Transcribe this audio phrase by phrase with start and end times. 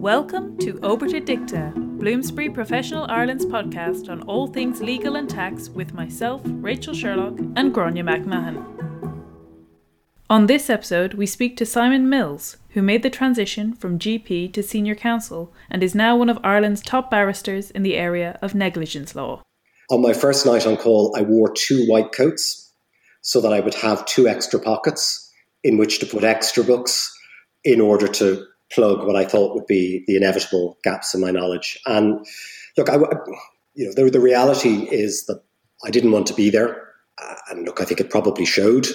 [0.00, 5.92] Welcome to Obiter Dicta, Bloomsbury Professional Ireland's podcast on all things legal and tax with
[5.92, 8.64] myself, Rachel Sherlock, and Grania McMahon.
[10.30, 14.62] On this episode, we speak to Simon Mills, who made the transition from GP to
[14.62, 19.14] senior counsel and is now one of Ireland's top barristers in the area of negligence
[19.14, 19.42] law.
[19.90, 22.72] On my first night on call, I wore two white coats
[23.20, 25.30] so that I would have two extra pockets
[25.62, 27.14] in which to put extra books
[27.64, 31.78] in order to plug what I thought would be the inevitable gaps in my knowledge.
[31.86, 32.24] And
[32.76, 32.96] look, I,
[33.74, 35.42] you know, the, the reality is that
[35.84, 36.88] I didn't want to be there.
[37.50, 38.86] And look, I think it probably showed.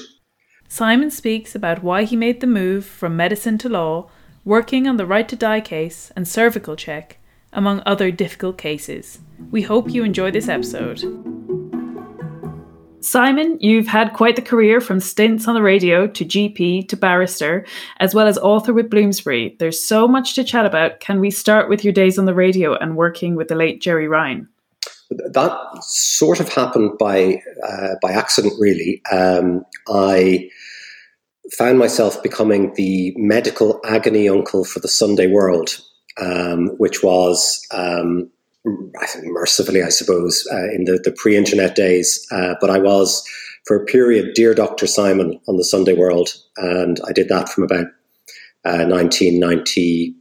[0.67, 4.09] Simon speaks about why he made the move from medicine to law,
[4.43, 7.19] working on the right to die case and cervical check,
[7.53, 9.19] among other difficult cases.
[9.51, 11.34] We hope you enjoy this episode.
[13.05, 17.63] Simon, you've had quite the career from stints on the radio to GP to barrister,
[17.99, 19.55] as well as author with Bloomsbury.
[19.59, 21.01] There's so much to chat about.
[21.01, 24.07] Can we start with your days on the radio and working with the late Gerry
[24.07, 24.49] Ryan?
[25.11, 29.03] That sort of happened by uh, by accident, really.
[29.11, 30.49] Um, I
[31.51, 35.79] found myself becoming the medical agony uncle for the Sunday World,
[36.19, 38.31] um, which was um,
[38.99, 42.25] I think mercifully, I suppose, uh, in the, the pre internet days.
[42.31, 43.23] Uh, but I was,
[43.65, 44.87] for a period, Dear Dr.
[44.87, 46.29] Simon on the Sunday World.
[46.57, 47.87] And I did that from about
[48.65, 50.15] uh, 1990,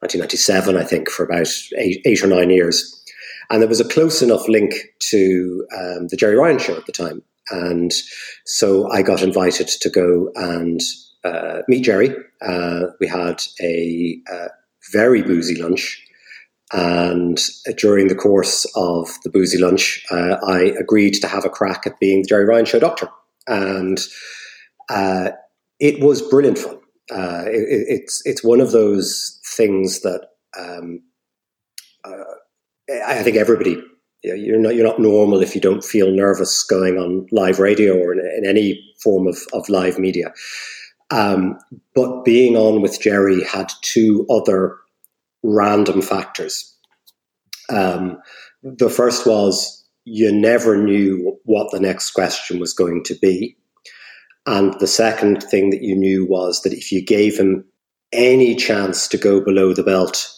[0.00, 2.92] 1997, I think, for about eight, eight, or nine years.
[3.50, 4.74] And there was a close enough link
[5.10, 7.22] to um, the Gerry Ryan show at the time.
[7.50, 7.92] And
[8.44, 10.80] so I got invited to go and
[11.24, 12.14] uh, meet Gerry.
[12.42, 14.48] Uh, we had a uh,
[14.92, 16.05] very boozy lunch
[16.72, 17.38] and
[17.76, 21.98] during the course of the boozy lunch, uh, I agreed to have a crack at
[22.00, 23.08] being the Gerry Ryan Show doctor.
[23.46, 24.00] And
[24.88, 25.30] uh,
[25.78, 26.78] it was brilliant fun.
[27.10, 30.28] Uh, it, it's, it's one of those things that
[30.58, 31.02] um,
[32.04, 32.24] uh,
[33.06, 33.80] I think everybody,
[34.24, 38.12] you're, not, you're not normal if you don't feel nervous going on live radio or
[38.12, 40.32] in, in any form of, of live media.
[41.12, 41.60] Um,
[41.94, 44.76] but being on with Gerry had two other
[45.46, 46.74] random factors.
[47.68, 48.18] Um,
[48.62, 53.56] the first was you never knew what the next question was going to be.
[54.46, 57.64] And the second thing that you knew was that if you gave him
[58.12, 60.28] any chance to go below the belt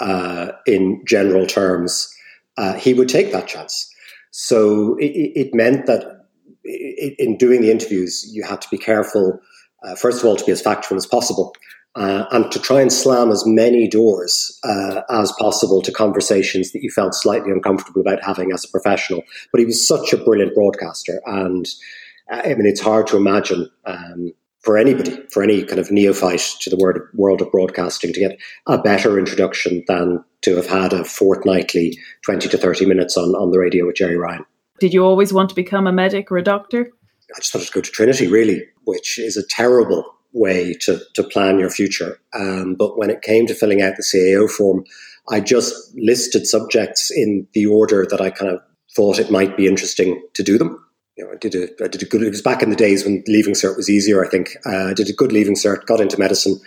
[0.00, 2.12] uh, in general terms,
[2.56, 3.92] uh, he would take that chance.
[4.30, 6.26] So it, it meant that
[6.64, 9.38] in doing the interviews, you had to be careful,
[9.84, 11.54] uh, first of all, to be as factual as possible,
[11.96, 16.82] uh, and to try and slam as many doors uh, as possible to conversations that
[16.82, 19.22] you felt slightly uncomfortable about having as a professional.
[19.50, 21.66] But he was such a brilliant broadcaster, and
[22.30, 26.56] uh, I mean, it's hard to imagine um, for anybody, for any kind of neophyte
[26.60, 30.92] to the world, world of broadcasting, to get a better introduction than to have had
[30.92, 34.44] a fortnightly 20 to 30 minutes on, on the radio with Gerry Ryan.
[34.80, 36.90] Did you always want to become a medic or a doctor?
[37.34, 41.22] I just wanted to go to Trinity, really, which is a terrible way to, to
[41.22, 42.20] plan your future.
[42.34, 44.84] Um, but when it came to filling out the CAO form,
[45.28, 48.60] I just listed subjects in the order that I kind of
[48.94, 50.82] thought it might be interesting to do them.
[51.16, 52.22] You know, I did a, I did a good.
[52.22, 54.24] It was back in the days when leaving cert was easier.
[54.24, 56.60] I think uh, I did a good leaving cert, got into medicine,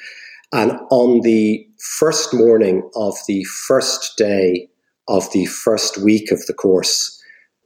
[0.52, 1.66] and on the
[2.00, 4.68] first morning of the first day
[5.08, 7.19] of the first week of the course,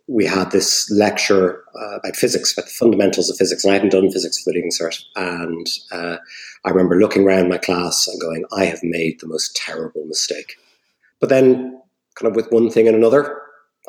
[0.07, 3.91] we had this lecture uh, about physics, about the fundamentals of physics, and I hadn't
[3.91, 5.01] done physics for the leaving cert.
[5.15, 6.17] And uh,
[6.65, 10.55] I remember looking around my class and going, I have made the most terrible mistake.
[11.19, 11.81] But then,
[12.15, 13.39] kind of with one thing and another,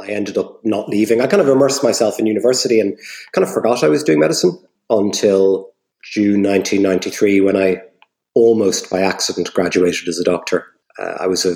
[0.00, 1.20] I ended up not leaving.
[1.20, 2.96] I kind of immersed myself in university and
[3.32, 4.58] kind of forgot I was doing medicine
[4.90, 7.82] until June 1993 when I
[8.34, 10.66] almost by accident graduated as a doctor.
[10.98, 11.54] Uh, I was a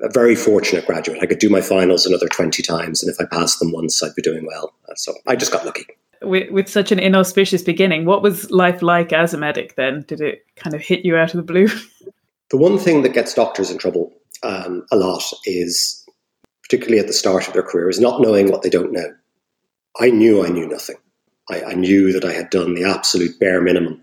[0.00, 1.18] a very fortunate graduate.
[1.22, 4.14] I could do my finals another 20 times, and if I passed them once, I'd
[4.14, 4.72] be doing well.
[4.96, 5.86] So I just got lucky.
[6.22, 10.04] With, with such an inauspicious beginning, what was life like as a medic then?
[10.08, 11.68] Did it kind of hit you out of the blue?
[12.50, 14.10] The one thing that gets doctors in trouble
[14.42, 16.02] um, a lot is,
[16.62, 19.12] particularly at the start of their career, is not knowing what they don't know.
[20.00, 20.96] I knew I knew nothing.
[21.50, 24.02] I, I knew that I had done the absolute bare minimum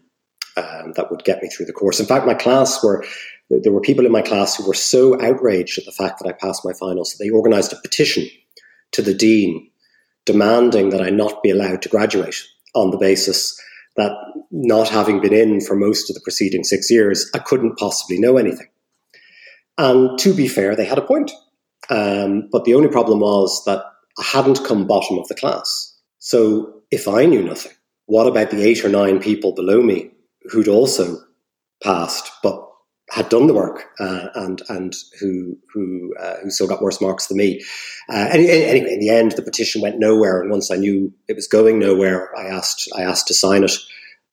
[0.57, 1.99] um, that would get me through the course.
[1.99, 3.03] In fact, my class were
[3.49, 6.33] there were people in my class who were so outraged at the fact that I
[6.33, 8.27] passed my finals that they organised a petition
[8.91, 9.69] to the dean
[10.25, 12.43] demanding that I not be allowed to graduate
[12.73, 13.59] on the basis
[13.95, 14.11] that
[14.51, 18.37] not having been in for most of the preceding six years, I couldn't possibly know
[18.37, 18.67] anything.
[19.77, 21.31] And to be fair, they had a point.
[21.89, 23.83] Um, but the only problem was that
[24.17, 25.97] I hadn't come bottom of the class.
[26.19, 27.73] So if I knew nothing,
[28.07, 30.11] what about the eight or nine people below me
[30.49, 31.19] who'd also
[31.83, 32.67] passed but
[33.11, 37.27] had done the work uh, and and who who uh, who still got worse marks
[37.27, 37.63] than me.
[38.09, 41.47] Uh, anyway, in the end, the petition went nowhere, and once I knew it was
[41.47, 43.73] going nowhere, I asked I asked to sign it.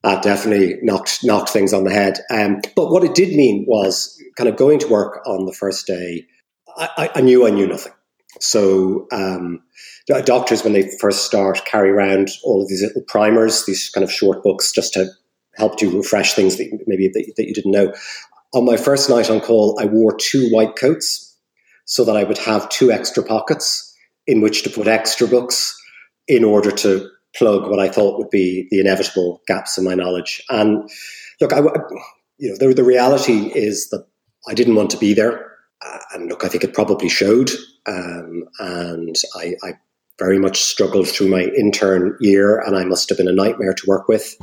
[0.02, 2.18] That definitely knocked knocked things on the head.
[2.30, 5.86] Um, but what it did mean was kind of going to work on the first
[5.86, 6.26] day.
[6.76, 7.92] I, I knew I knew nothing.
[8.40, 9.62] So um,
[10.24, 14.10] doctors, when they first start, carry around all of these little primers, these kind of
[14.10, 15.06] short books, just to
[15.54, 17.92] help you refresh things that maybe that, that you didn't know.
[18.54, 21.36] On my first night on call, I wore two white coats
[21.84, 23.94] so that I would have two extra pockets
[24.26, 25.76] in which to put extra books
[26.28, 30.42] in order to plug what I thought would be the inevitable gaps in my knowledge.
[30.50, 30.88] And
[31.40, 31.60] look, I,
[32.38, 34.06] you know, the, the reality is that
[34.48, 35.50] I didn't want to be there.
[35.84, 37.50] Uh, and look, I think it probably showed.
[37.86, 39.72] Um, and I, I,
[40.18, 43.86] very much struggled through my intern year, and I must have been a nightmare to
[43.88, 44.36] work with.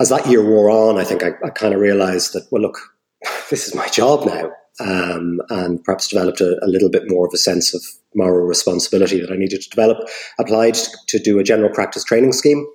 [0.00, 2.76] As that year wore on, I think I, I kind of realized that, well, look,
[3.50, 7.32] this is my job now, um, and perhaps developed a, a, little bit more of
[7.32, 7.82] a sense of
[8.14, 9.98] moral responsibility that I needed to develop.
[10.38, 10.76] Applied
[11.08, 12.66] to do a general practice training scheme,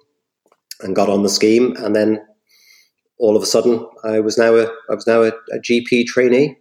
[0.81, 2.21] and got on the scheme, and then
[3.19, 6.57] all of a sudden, I was now a I was now a, a GP trainee,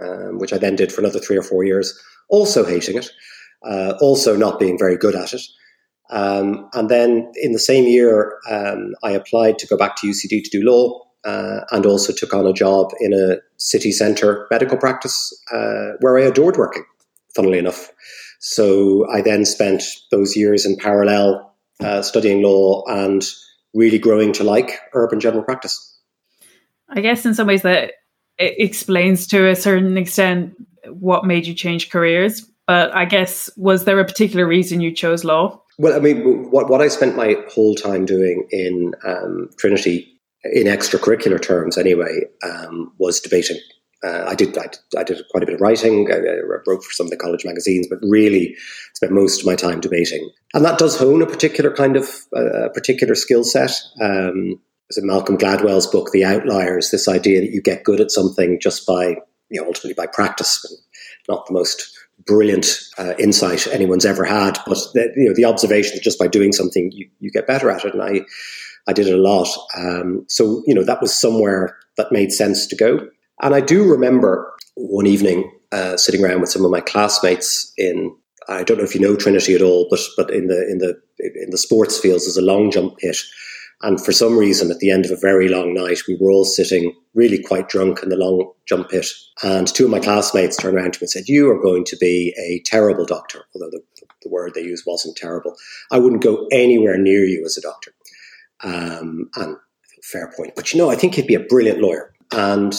[0.00, 3.10] um, which I then did for another three or four years, also hating it,
[3.64, 5.42] uh, also not being very good at it.
[6.10, 10.44] Um, and then in the same year, um, I applied to go back to UCD
[10.44, 14.76] to do law uh, and also took on a job in a city centre medical
[14.76, 16.84] practice uh, where I adored working,
[17.34, 17.90] funnily enough.
[18.40, 23.22] So I then spent those years in parallel uh, studying law and
[23.74, 25.88] really growing to like urban general practice.
[26.88, 27.92] I guess in some ways that
[28.38, 30.54] explains to a certain extent
[30.88, 32.46] what made you change careers.
[32.66, 35.62] But I guess was there a particular reason you chose law?
[35.78, 40.11] Well, I mean, what what I spent my whole time doing in um, Trinity
[40.44, 43.58] in extracurricular terms anyway, um, was debating.
[44.04, 44.66] Uh, I did I,
[44.98, 46.10] I, did quite a bit of writing.
[46.10, 48.56] I, I, wrote for some of the college magazines, but really
[48.94, 50.28] spent most of my time debating.
[50.54, 53.72] And that does hone a particular kind of uh, particular skill set.
[54.00, 56.90] Um, was in Malcolm Gladwell's book, The Outliers.
[56.90, 59.16] This idea that you get good at something just by
[59.50, 60.64] you know ultimately by practice,
[61.28, 61.96] not the most
[62.26, 66.26] brilliant uh, insight anyone's ever had, but the, you know the observation that just by
[66.26, 67.94] doing something you, you get better at it.
[67.94, 68.22] And I
[68.88, 69.48] I did it a lot.
[69.76, 73.06] Um, so, you know, that was somewhere that made sense to go.
[73.40, 78.14] And I do remember one evening uh, sitting around with some of my classmates in,
[78.48, 81.00] I don't know if you know Trinity at all, but, but in the, in the,
[81.20, 83.16] in the sports fields, there's a long jump pit.
[83.82, 86.44] And for some reason, at the end of a very long night, we were all
[86.44, 89.06] sitting really quite drunk in the long jump pit.
[89.42, 91.96] And two of my classmates turned around to me and said, You are going to
[91.96, 93.82] be a terrible doctor, although the,
[94.22, 95.56] the word they used wasn't terrible.
[95.90, 97.92] I wouldn't go anywhere near you as a doctor.
[98.62, 99.56] Um, and
[100.02, 100.54] fair point.
[100.54, 102.12] But you know, I think he'd be a brilliant lawyer.
[102.32, 102.74] And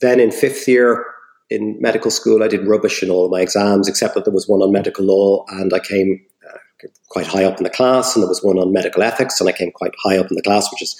[0.00, 1.04] then in fifth year
[1.50, 4.62] in medical school, I did rubbish in all my exams, except that there was one
[4.62, 8.28] on medical law, and I came uh, quite high up in the class, and there
[8.28, 10.82] was one on medical ethics, and I came quite high up in the class, which
[10.82, 10.96] is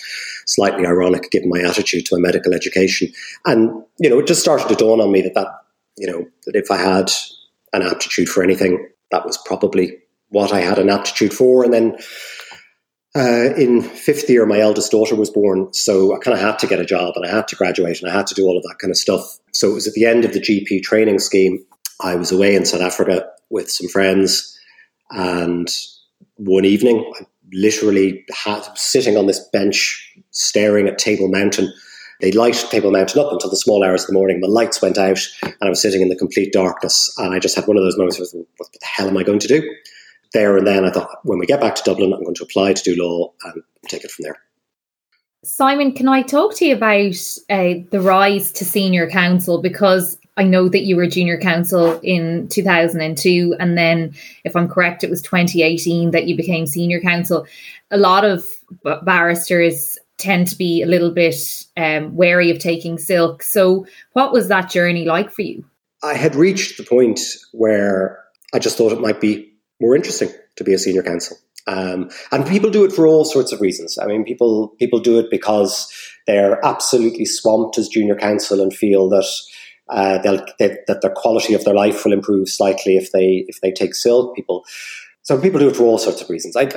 [0.46, 3.12] slightly ironic given my attitude to my medical education.
[3.46, 5.48] And you know, it just started to dawn on me that that
[5.96, 7.10] you know that if I had
[7.72, 9.98] an aptitude for anything, that was probably
[10.28, 11.96] what I had an aptitude for, and then
[13.16, 16.66] uh, in fifth year, my eldest daughter was born, so I kind of had to
[16.66, 18.62] get a job and I had to graduate and I had to do all of
[18.64, 19.38] that kind of stuff.
[19.52, 21.64] So it was at the end of the GP training scheme.
[22.00, 24.58] I was away in South Africa with some friends,
[25.10, 25.68] and
[26.36, 31.72] one evening, I literally had sitting on this bench staring at Table Mountain.
[32.20, 34.40] They light Table Mountain up until the small hours of the morning.
[34.40, 37.14] The lights went out, and I was sitting in the complete darkness.
[37.18, 39.40] And I just had one of those moments where, what the hell am I going
[39.40, 39.62] to do?
[40.34, 42.74] There and then I thought, when we get back to Dublin, I'm going to apply
[42.74, 44.36] to do law and take it from there.
[45.44, 47.14] Simon, can I talk to you about
[47.50, 49.60] uh, the rise to senior counsel?
[49.60, 54.14] Because I know that you were junior counsel in 2002, and then,
[54.44, 57.46] if I'm correct, it was 2018 that you became senior counsel.
[57.90, 58.46] A lot of
[59.02, 61.36] barristers tend to be a little bit
[61.76, 63.42] um, wary of taking silk.
[63.42, 65.64] So, what was that journey like for you?
[66.02, 67.20] I had reached the point
[67.52, 68.18] where
[68.52, 71.36] I just thought it might be more interesting to be a senior counsel.
[71.66, 73.98] Um, and people do it for all sorts of reasons.
[73.98, 75.90] I mean, people people do it because
[76.26, 79.26] they're absolutely swamped as junior counsel and feel that
[79.88, 80.18] uh,
[80.58, 83.94] they, that their quality of their life will improve slightly if they if they take
[83.94, 84.36] silk.
[84.36, 84.64] People,
[85.22, 86.56] so people do it for all sorts of reasons.
[86.56, 86.68] I,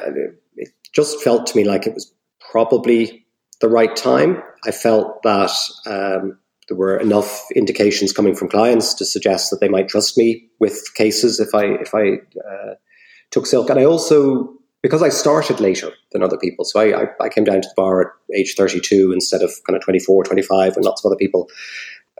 [0.56, 2.14] it just felt to me like it was
[2.52, 3.26] probably
[3.60, 4.42] the right time.
[4.66, 5.52] I felt that
[5.86, 6.38] um,
[6.68, 10.82] there were enough indications coming from clients to suggest that they might trust me with
[10.96, 12.76] cases if I if I uh,
[13.32, 13.70] took silk.
[13.70, 17.44] And I also, because I started later than other people, so I, I, I came
[17.44, 21.04] down to the bar at age 32 instead of kind of 24, 25, and lots
[21.04, 21.50] of other people.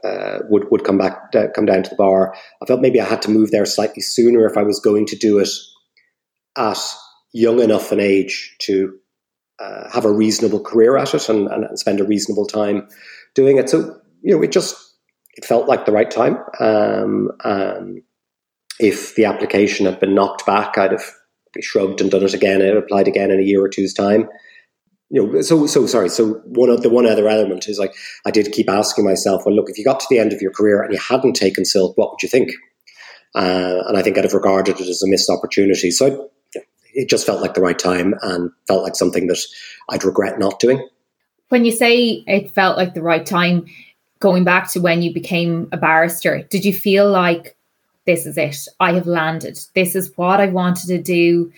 [0.04, 2.34] uh, would would come back uh, come down to the bar.
[2.62, 5.16] I felt maybe I had to move there slightly sooner if I was going to
[5.16, 5.48] do it
[6.56, 6.78] at
[7.32, 8.96] young enough an age to
[9.58, 12.88] uh, have a reasonable career at it and, and, and, spend a reasonable time
[13.34, 13.68] doing it.
[13.68, 14.76] So you know, it just
[15.36, 16.38] it felt like the right time.
[16.60, 18.02] Um, um,
[18.80, 21.04] if the application had been knocked back, I'd have
[21.60, 24.28] shrugged and done it again and applied again in a year or two's time
[25.10, 26.08] you know, so so sorry.
[26.08, 27.94] So one of the one other element is like
[28.26, 30.52] I did keep asking myself, well, look, if you got to the end of your
[30.52, 32.50] career and you hadn't taken silk, what would you think?
[33.34, 35.90] Uh, and I think I'd have regarded it as a missed opportunity.
[35.90, 36.60] So I,
[36.94, 39.38] it just felt like the right time and felt like something that
[39.88, 40.86] I'd regret not doing.
[41.48, 43.66] When you say it felt like the right time,
[44.18, 47.56] going back to when you became a barrister, did you feel like
[48.08, 48.66] this is it?
[48.80, 49.60] I have landed.
[49.74, 51.52] This is what I wanted to do.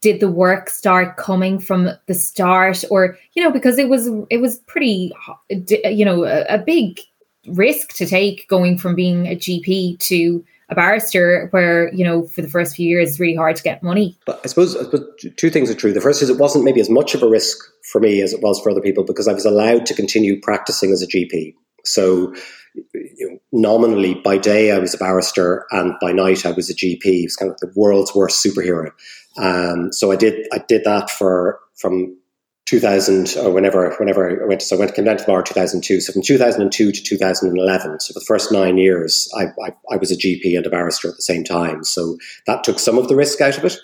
[0.00, 2.82] Did the work start coming from the start?
[2.90, 5.12] Or you know because it was it was pretty
[5.48, 7.00] you know a, a big
[7.46, 12.40] risk to take going from being a gp to a barrister where you know for
[12.40, 14.16] the first few years it's really hard to get money.
[14.26, 15.04] But I suppose, I suppose
[15.36, 15.92] two things are true.
[15.92, 17.58] The first is it wasn't maybe as much of a risk
[17.92, 20.90] for me as it was for other people because i was allowed to continue practicing
[20.92, 21.54] as a gp
[21.84, 22.34] so
[22.74, 26.74] you know, nominally by day I was a barrister and by night I was a
[26.74, 27.04] GP.
[27.04, 28.92] It was kind of the world's worst superhero.
[29.36, 32.16] Um, so I did I did that for from
[32.66, 34.62] 2000 or whenever whenever I went.
[34.62, 36.00] So I went down to the bar 2002.
[36.00, 38.00] So from 2002 to 2011.
[38.00, 41.08] So for the first nine years, I, I, I was a GP and a barrister
[41.08, 41.84] at the same time.
[41.84, 43.76] So that took some of the risk out of it.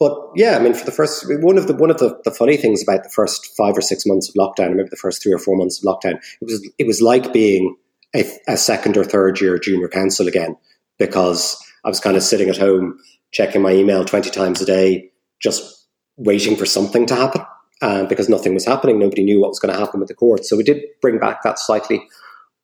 [0.00, 2.56] But yeah, I mean, for the first one of the one of the, the funny
[2.56, 5.38] things about the first five or six months of lockdown, maybe the first three or
[5.38, 7.76] four months of lockdown, it was it was like being
[8.14, 10.56] a, a second or third year junior counsel again
[10.98, 12.98] because I was kind of sitting at home
[13.32, 17.42] checking my email 20 times a day, just waiting for something to happen
[17.80, 18.98] uh, because nothing was happening.
[18.98, 20.44] Nobody knew what was going to happen with the court.
[20.44, 22.06] So we did bring back that slightly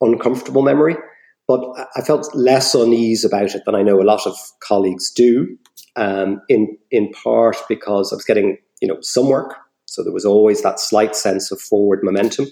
[0.01, 0.97] uncomfortable memory.
[1.47, 1.65] But
[1.97, 5.57] I felt less unease about it than I know a lot of colleagues do,
[5.97, 9.57] um, in, in part because I was getting you know some work.
[9.87, 12.49] So there was always that slight sense of forward momentum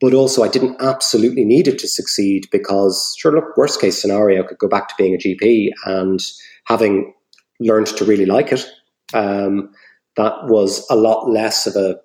[0.00, 4.42] but also I didn't absolutely need it to succeed because, sure, look, worst case scenario,
[4.42, 6.20] I could go back to being a GP and
[6.64, 7.12] having
[7.60, 8.66] learned to really like it,
[9.12, 9.70] um,
[10.16, 11.98] that was a lot less of a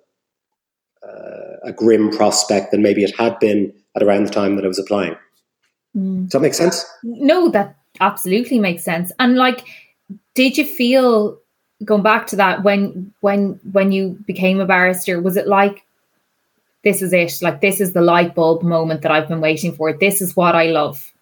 [1.06, 4.68] uh, a grim prospect than maybe it had been at around the time that I
[4.68, 5.16] was applying.
[5.96, 6.24] Mm.
[6.24, 6.84] Does that make sense?
[7.02, 9.12] No, that absolutely makes sense.
[9.18, 9.64] And like,
[10.34, 11.38] did you feel
[11.84, 15.20] going back to that when when when you became a barrister?
[15.20, 15.85] Was it like
[16.86, 17.42] this is it?
[17.42, 19.92] Like this is the light bulb moment that I've been waiting for.
[19.92, 21.12] This is what I love.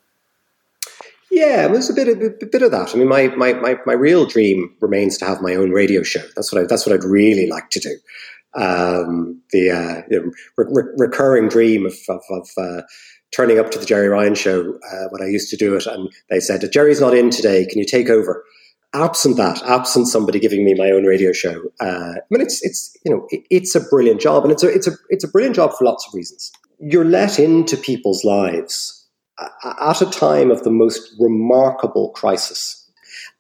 [1.30, 2.94] Yeah, there's a bit of a bit of that.
[2.94, 6.21] I mean, my, my my my real dream remains to have my own radio show.
[6.37, 7.97] That's what I, that's what I'd really like to do.
[8.54, 12.83] Um, the uh, you know, re- recurring dream of of, of uh,
[13.35, 16.12] turning up to the Gerry Ryan show uh, when I used to do it, and
[16.28, 17.64] they said, "Gerry's not in today.
[17.64, 18.44] Can you take over?"
[18.94, 22.96] Absent that, absent somebody giving me my own radio show, uh, I mean, it's it's
[23.04, 25.56] you know it, it's a brilliant job, and it's a it's a it's a brilliant
[25.56, 26.52] job for lots of reasons.
[26.78, 29.04] You're let into people's lives
[29.38, 32.80] at a time of the most remarkable crisis.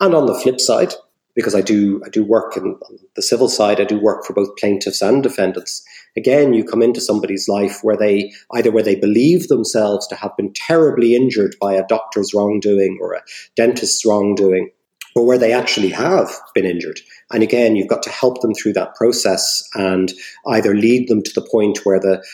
[0.00, 0.92] And on the flip side,
[1.34, 2.78] because I do I do work in
[3.16, 5.84] the civil side, I do work for both plaintiffs and defendants.
[6.16, 10.36] Again, you come into somebody's life where they either where they believe themselves to have
[10.36, 13.22] been terribly injured by a doctor's wrongdoing or a
[13.56, 14.70] dentist's wrongdoing,
[15.14, 17.00] or where they actually have been injured.
[17.30, 20.12] And again, you've got to help them through that process and
[20.48, 22.24] either lead them to the point where the,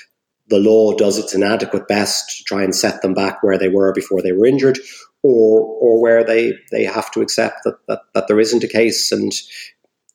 [0.48, 3.92] the law does its inadequate best to try and set them back where they were
[3.92, 4.78] before they were injured,
[5.22, 9.12] or or where they, they have to accept that, that, that there isn't a case
[9.12, 9.32] and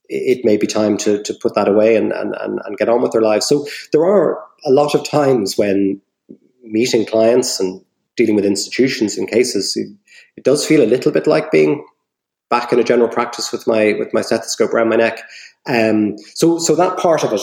[0.10, 3.12] it may be time to, to put that away and, and, and get on with
[3.12, 3.48] their lives.
[3.48, 6.02] So there are a lot of times when
[6.64, 7.84] meeting clients and
[8.16, 9.88] dealing with institutions in cases, it,
[10.38, 11.86] it does feel a little bit like being
[12.50, 15.22] back in a general practice with my with my stethoscope around my neck.
[15.68, 17.42] Um, so so that part of it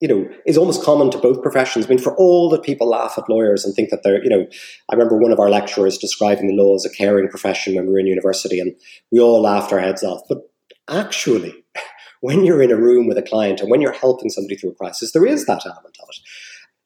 [0.00, 1.84] you know, is almost common to both professions.
[1.84, 4.46] I mean, for all that people laugh at lawyers and think that they're, you know,
[4.88, 7.92] I remember one of our lecturers describing the law as a caring profession when we
[7.92, 8.74] were in university, and
[9.12, 10.22] we all laughed our heads off.
[10.26, 10.50] But
[10.88, 11.54] actually,
[12.20, 14.74] when you're in a room with a client and when you're helping somebody through a
[14.74, 16.16] crisis, there is that element of it.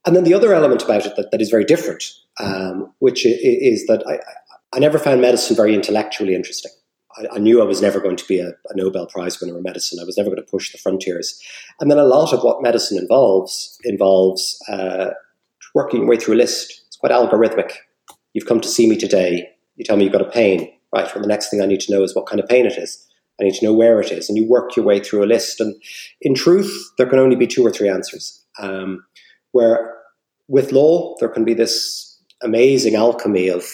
[0.06, 2.04] And then the other element about it that, that is very different,
[2.38, 4.18] um, which is that I,
[4.76, 6.72] I never found medicine very intellectually interesting.
[7.16, 9.62] I, I, knew I was never going to be a, a, Nobel Prize winner in
[9.62, 9.98] medicine.
[10.00, 11.40] I was never going to push the frontiers.
[11.80, 15.10] And then a lot of what medicine involves involves uh,
[15.74, 16.82] working your way through a list.
[16.86, 17.72] It's quite algorithmic.
[18.32, 19.48] You've come to see me today.
[19.76, 20.70] You tell me you've got a pain.
[20.94, 21.12] Right.
[21.12, 23.04] Well, the next thing I need to know is what kind of pain it is.
[23.40, 24.28] I need to know where it is.
[24.28, 25.60] And you work your way through a list.
[25.60, 25.74] And
[26.20, 28.44] in truth, there can only be two or three answers.
[28.60, 29.04] Um,
[29.50, 29.94] where
[30.46, 33.64] with law, there can be this amazing alchemy of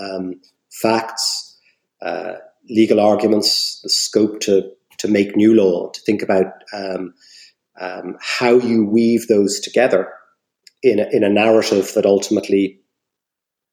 [0.00, 0.34] um,
[0.70, 1.56] facts,
[2.02, 2.34] uh,
[2.68, 7.12] legal arguments, the scope to to make new law, to think about um,
[7.78, 10.10] um, how you weave those together
[10.82, 12.80] in a, in a narrative that ultimately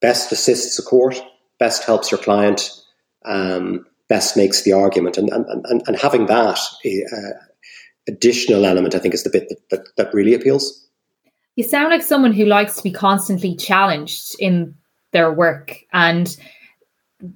[0.01, 1.23] best assists a court,
[1.59, 2.71] best helps your client,
[3.25, 7.39] um, best makes the argument, and and, and, and having that uh,
[8.07, 10.87] additional element, I think, is the bit that, that, that really appeals.
[11.55, 14.75] You sound like someone who likes to be constantly challenged in
[15.11, 15.75] their work.
[15.93, 16.35] And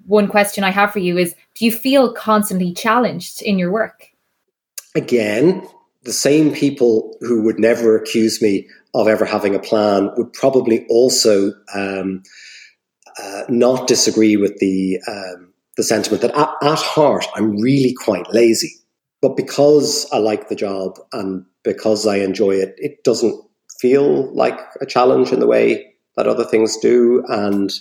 [0.05, 4.09] one question I have for you is Do you feel constantly challenged in your work?
[4.95, 5.67] Again,
[6.03, 10.85] the same people who would never accuse me of ever having a plan would probably
[10.89, 12.23] also um,
[13.21, 18.33] uh, not disagree with the um, the sentiment that at, at, heart I'm really quite
[18.33, 18.73] lazy,
[19.21, 23.39] but because I like the job and because I enjoy it, it doesn't
[23.79, 27.23] feel like a challenge in the way that other things do.
[27.27, 27.71] And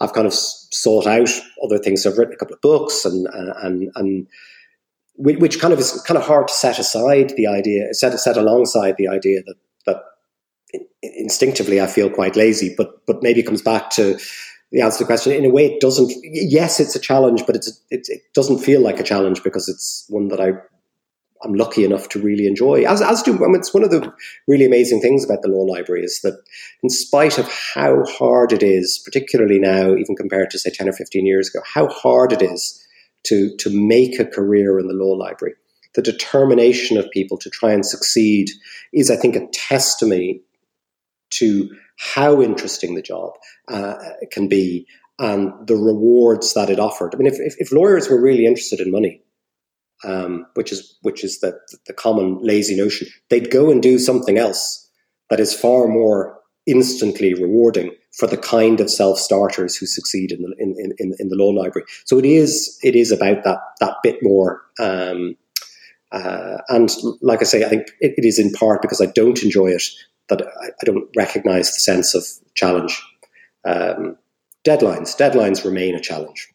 [0.00, 1.30] I've kind of sought out
[1.62, 2.04] other things.
[2.04, 4.26] I've written a couple of books and uh, and and
[5.16, 8.96] which kind of is kind of hard to set aside the idea, set set alongside
[8.96, 9.54] the idea that
[9.86, 10.02] that
[11.02, 14.18] instinctively I feel quite lazy, but but maybe comes back to
[14.72, 15.32] the answer to the question.
[15.32, 16.12] In a way, it doesn't.
[16.22, 20.04] Yes, it's a challenge, but it's it, it doesn't feel like a challenge because it's
[20.08, 20.52] one that I
[21.44, 22.84] I'm lucky enough to really enjoy.
[22.84, 24.12] As as do I mean, it's one of the
[24.48, 26.42] really amazing things about the law library is that,
[26.82, 30.92] in spite of how hard it is, particularly now, even compared to say ten or
[30.92, 32.82] fifteen years ago, how hard it is
[33.24, 35.54] to to make a career in the law library,
[35.94, 38.48] the determination of people to try and succeed
[38.92, 40.40] is, I think, a testimony
[41.30, 43.32] to how interesting the job
[43.68, 43.94] uh,
[44.30, 44.86] can be
[45.18, 47.14] and the rewards that it offered.
[47.14, 49.22] I mean, if, if, if lawyers were really interested in money,
[50.04, 53.08] um, which is which is the the common lazy notion.
[53.30, 54.88] They'd go and do something else
[55.30, 60.42] that is far more instantly rewarding for the kind of self starters who succeed in
[60.42, 61.86] the in, in, in the law library.
[62.04, 64.62] So it is it is about that that bit more.
[64.78, 65.36] Um,
[66.12, 69.42] uh, and like I say, I think it, it is in part because I don't
[69.42, 69.82] enjoy it
[70.28, 73.02] that I, I don't recognise the sense of challenge.
[73.64, 74.16] Um,
[74.64, 76.53] deadlines deadlines remain a challenge.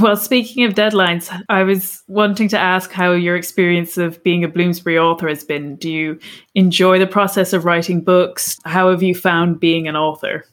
[0.00, 4.48] Well, speaking of deadlines, I was wanting to ask how your experience of being a
[4.48, 5.76] Bloomsbury author has been.
[5.76, 6.18] Do you
[6.56, 8.58] enjoy the process of writing books?
[8.64, 10.44] How have you found being an author?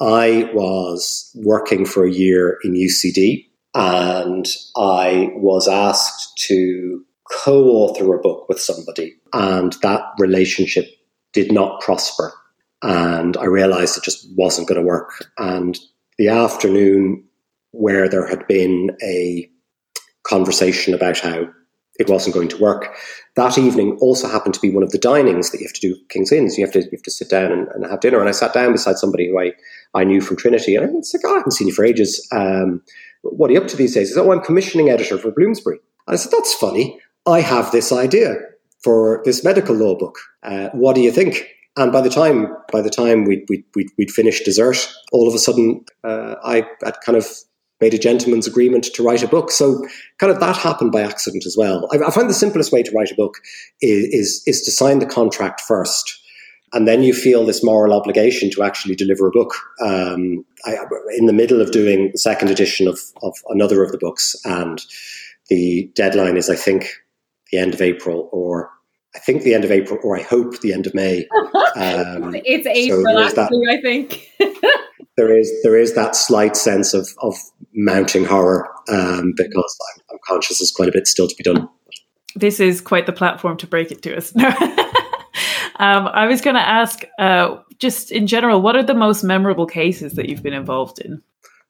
[0.00, 4.46] I was working for a year in UCD and
[4.76, 10.86] I was asked to co author a book with somebody, and that relationship
[11.32, 12.32] did not prosper.
[12.82, 15.10] And I realized it just wasn't going to work.
[15.36, 15.78] And
[16.16, 17.27] the afternoon
[17.72, 19.50] where there had been a
[20.26, 21.48] conversation about how
[21.98, 22.94] it wasn't going to work.
[23.34, 25.96] That evening also happened to be one of the dinings that you have to do
[26.08, 26.56] King's Inns.
[26.56, 28.20] You have to you have to sit down and, and have dinner.
[28.20, 29.52] And I sat down beside somebody who I,
[29.94, 32.26] I knew from Trinity, and I was like, oh, I haven't seen you for ages.
[32.32, 32.82] Um,
[33.22, 34.08] what are you up to these days?
[34.08, 35.78] He said, Oh, I'm commissioning editor for Bloomsbury.
[36.06, 36.98] And I said, That's funny.
[37.26, 38.36] I have this idea
[38.82, 40.18] for this medical law book.
[40.42, 41.46] Uh, what do you think?
[41.76, 43.64] And by the time by the time we'd, we'd,
[43.96, 47.26] we'd, finished dessert, all of a sudden uh, I had kind of
[47.80, 49.50] made a gentleman's agreement to write a book.
[49.50, 49.86] So
[50.18, 51.88] kind of that happened by accident as well.
[51.92, 53.38] I, I find the simplest way to write a book
[53.80, 56.20] is, is, is to sign the contract first.
[56.72, 59.54] And then you feel this moral obligation to actually deliver a book.
[59.80, 60.76] Um, I,
[61.16, 64.84] in the middle of doing the second edition of, of another of the books, and
[65.48, 66.90] the deadline is, I think,
[67.50, 68.70] the end of April, or
[69.14, 71.26] I think the end of April, or I hope the end of May.
[71.76, 74.32] Um, it's April, so actually, I think.
[75.18, 77.34] there is there is that slight sense of of
[77.74, 81.68] mounting horror um, because I'm, I'm, conscious there's quite a bit still to be done.
[82.36, 84.34] This is quite the platform to break it to us.
[84.36, 89.66] um, I was going to ask, uh, just in general, what are the most memorable
[89.66, 91.20] cases that you've been involved in?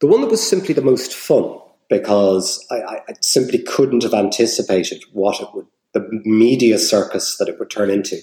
[0.01, 1.59] The one that was simply the most fun
[1.89, 7.59] because I, I simply couldn't have anticipated what it would, the media circus that it
[7.59, 8.19] would turn into,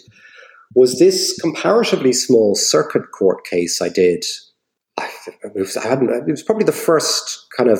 [0.75, 4.23] was this comparatively small circuit court case I did
[4.97, 7.79] it was, I hadn't, it was probably the first kind of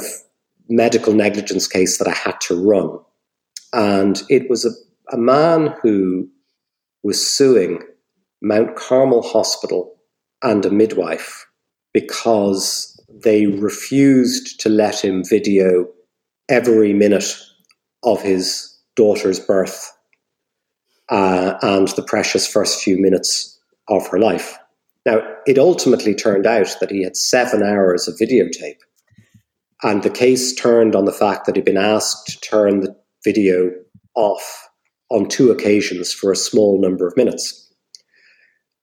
[0.70, 3.00] medical negligence case that I had to run.
[3.74, 4.72] And it was a,
[5.14, 6.30] a man who
[7.04, 7.80] was suing
[8.42, 9.96] Mount Carmel Hospital
[10.44, 11.46] and a midwife
[11.94, 15.88] because they refused to let him video
[16.50, 17.38] every minute
[18.04, 19.92] of his daughter's birth
[21.10, 24.58] uh, and the precious first few minutes of her life.
[25.06, 28.80] Now, it ultimately turned out that he had seven hours of videotape.
[29.84, 33.72] And the case turned on the fact that he'd been asked to turn the video
[34.16, 34.70] off
[35.12, 37.62] on two occasions for a small number of minutes.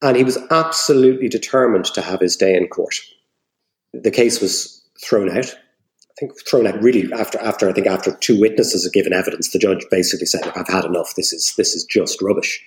[0.02, 2.94] And he was absolutely determined to have his day in court.
[3.92, 5.46] the case was thrown out.
[5.46, 9.50] I think thrown out really after after I think after two witnesses had given evidence,
[9.50, 11.14] the judge basically said, "I've had enough.
[11.14, 12.62] This is this is just rubbish."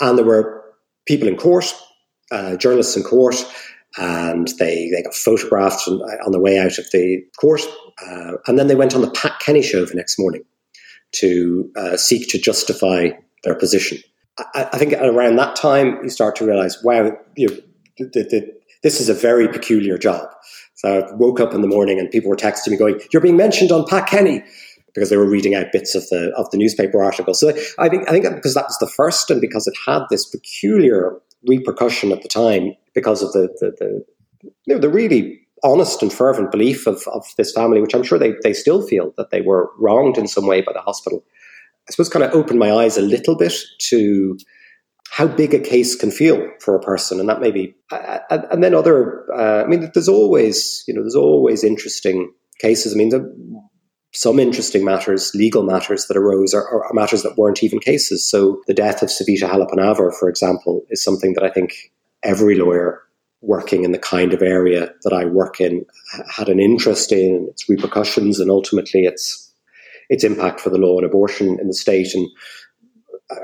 [0.00, 0.62] And there were
[1.06, 1.74] people in court,
[2.30, 3.36] uh, journalists in court,
[3.98, 7.62] and they they got photographed on, on the way out of the court,
[8.06, 10.42] uh, and then they went on the Pat Kenny show the next morning
[11.12, 13.10] to uh, seek to justify
[13.44, 13.98] their position.
[14.38, 17.56] I, I, think around that time you start to realize, wow, you know,
[17.98, 20.28] the, the, this is a very peculiar job.
[20.74, 23.36] So I woke up in the morning and people were texting me going, "You're being
[23.36, 24.44] mentioned on Pat Kenny."
[24.94, 28.08] Because they were reading out bits of the of the newspaper article, so I think
[28.08, 32.22] I think because that was the first, and because it had this peculiar repercussion at
[32.22, 34.04] the time, because of the the,
[34.66, 38.34] the, the really honest and fervent belief of, of this family, which I'm sure they,
[38.42, 41.24] they still feel that they were wronged in some way by the hospital.
[41.88, 43.54] I suppose kind of opened my eyes a little bit
[43.88, 44.38] to
[45.10, 49.24] how big a case can feel for a person, and that maybe, and then other.
[49.32, 52.92] Uh, I mean, there's always, you know, there's always interesting cases.
[52.92, 53.20] I mean, the,
[54.16, 58.28] some interesting matters, legal matters that arose, are, are, matters that weren't even cases.
[58.28, 63.02] So, the death of Savita Halappanavar, for example, is something that I think every lawyer
[63.42, 65.84] working in the kind of area that I work in
[66.34, 69.52] had an interest in its repercussions and ultimately its
[70.08, 72.14] its impact for the law on abortion in the state.
[72.14, 72.26] And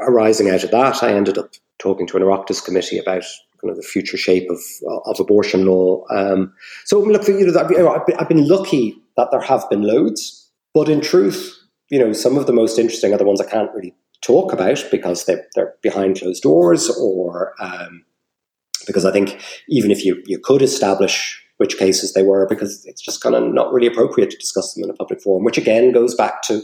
[0.03, 3.25] arising out of that, I ended up talking to an Oireachtas committee about
[3.61, 4.61] kind of the future shape of
[5.05, 6.05] of abortion law.
[6.11, 6.55] Um,
[6.87, 10.42] so look, you know, I've been lucky that there have been loads,
[10.75, 11.59] but in truth,
[11.91, 14.85] you know, some of the most interesting are the ones I can't really talk about
[14.91, 18.05] because they're, they're behind closed doors or um,
[18.87, 23.03] because I think even if you, you could establish which cases they were, because it's
[23.03, 25.93] just kind of not really appropriate to discuss them in a public forum, which again
[25.93, 26.61] goes back to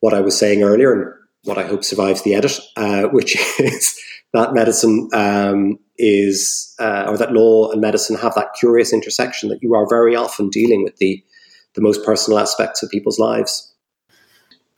[0.00, 1.12] what I was saying earlier and
[1.44, 3.98] what I hope survives the edit, uh, which is
[4.32, 9.62] that medicine um, is, uh, or that law and medicine have that curious intersection that
[9.62, 11.22] you are very often dealing with the,
[11.74, 13.72] the most personal aspects of people's lives.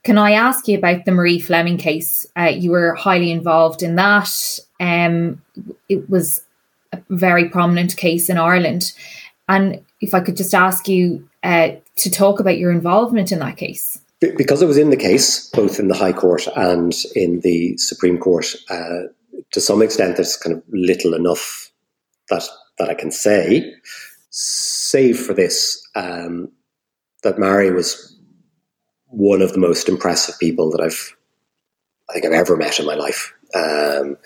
[0.03, 2.27] Can I ask you about the Marie Fleming case?
[2.37, 4.59] Uh, you were highly involved in that.
[4.81, 5.43] Um,
[5.89, 6.43] it was
[6.93, 8.93] a very prominent case in Ireland.
[9.49, 13.57] And if I could just ask you uh, to talk about your involvement in that
[13.57, 14.01] case.
[14.21, 18.19] Because I was in the case, both in the High Court and in the Supreme
[18.19, 19.09] Court, uh,
[19.53, 21.71] to some extent, there's kind of little enough
[22.29, 22.45] that
[22.79, 23.75] that I can say,
[24.31, 26.51] save for this, um,
[27.23, 28.17] that Mary was
[29.07, 31.17] one of the most impressive people that I've,
[32.09, 33.33] I think I've ever met in my life.
[33.55, 34.17] Um,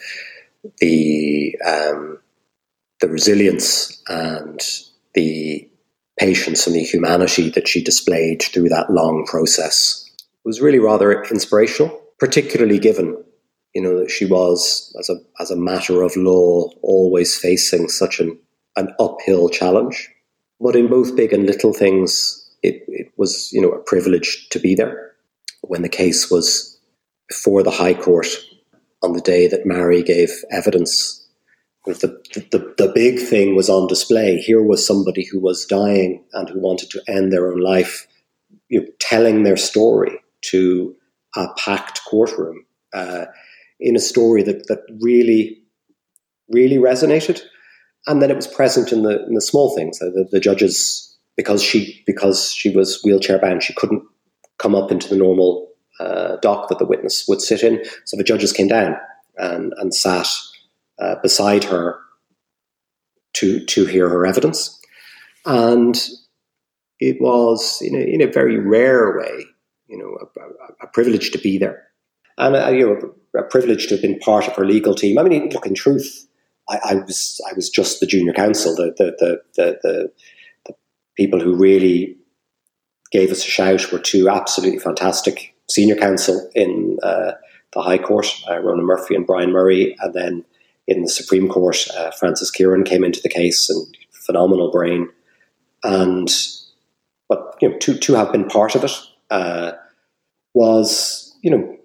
[0.79, 2.19] the um,
[3.01, 4.61] the resilience and
[5.15, 5.69] the
[6.19, 10.09] patience and the humanity that she displayed through that long process
[10.45, 13.23] was really rather inspirational, particularly given
[13.75, 18.21] you know that she was as a as a matter of law always facing such
[18.21, 18.39] an
[18.77, 20.11] an uphill challenge.
[20.61, 24.59] But in both big and little things, it, it was you know a privilege to
[24.59, 25.13] be there.
[25.63, 26.79] When the case was
[27.29, 28.27] before the High Court
[29.03, 31.27] on the day that Mary gave evidence,
[31.87, 31.95] the,
[32.51, 34.37] the, the big thing was on display.
[34.39, 38.07] Here was somebody who was dying and who wanted to end their own life,
[38.69, 40.95] you know, telling their story to
[41.37, 43.27] a packed courtroom uh,
[43.81, 45.63] in a story that, that really,
[46.49, 47.41] really resonated.
[48.07, 49.99] And then it was present in the in the small things.
[49.99, 51.04] The, the judges
[51.37, 54.03] because she because she was wheelchair bound, she couldn't
[54.59, 55.69] come up into the normal
[56.01, 57.85] uh, dock that the witness would sit in.
[58.05, 58.97] So the judges came down
[59.37, 60.29] and, and sat
[60.99, 61.99] uh, beside her
[63.35, 64.79] to to hear her evidence,
[65.45, 66.01] and
[67.01, 69.45] it was in a, in a very rare way,
[69.89, 71.83] you know, a, a privilege to be there,
[72.39, 75.19] and a, uh, you know, a privilege to have been part of her legal team.
[75.19, 76.29] I mean, look, in truth,
[76.69, 80.13] I, I was I was just the junior counsel, the the the, the, the
[81.17, 82.17] people who really
[83.11, 87.33] gave us a shout were two absolutely fantastic senior counsel in uh,
[87.73, 90.45] the High Court, uh, Ronan Murphy and Brian Murray, and then
[90.87, 95.09] in the Supreme Court, uh, Francis Kieran came into the case and phenomenal brain.
[95.83, 96.29] And
[97.29, 98.93] but you know, to to have been part of it
[99.31, 99.73] uh,
[100.53, 101.77] was you know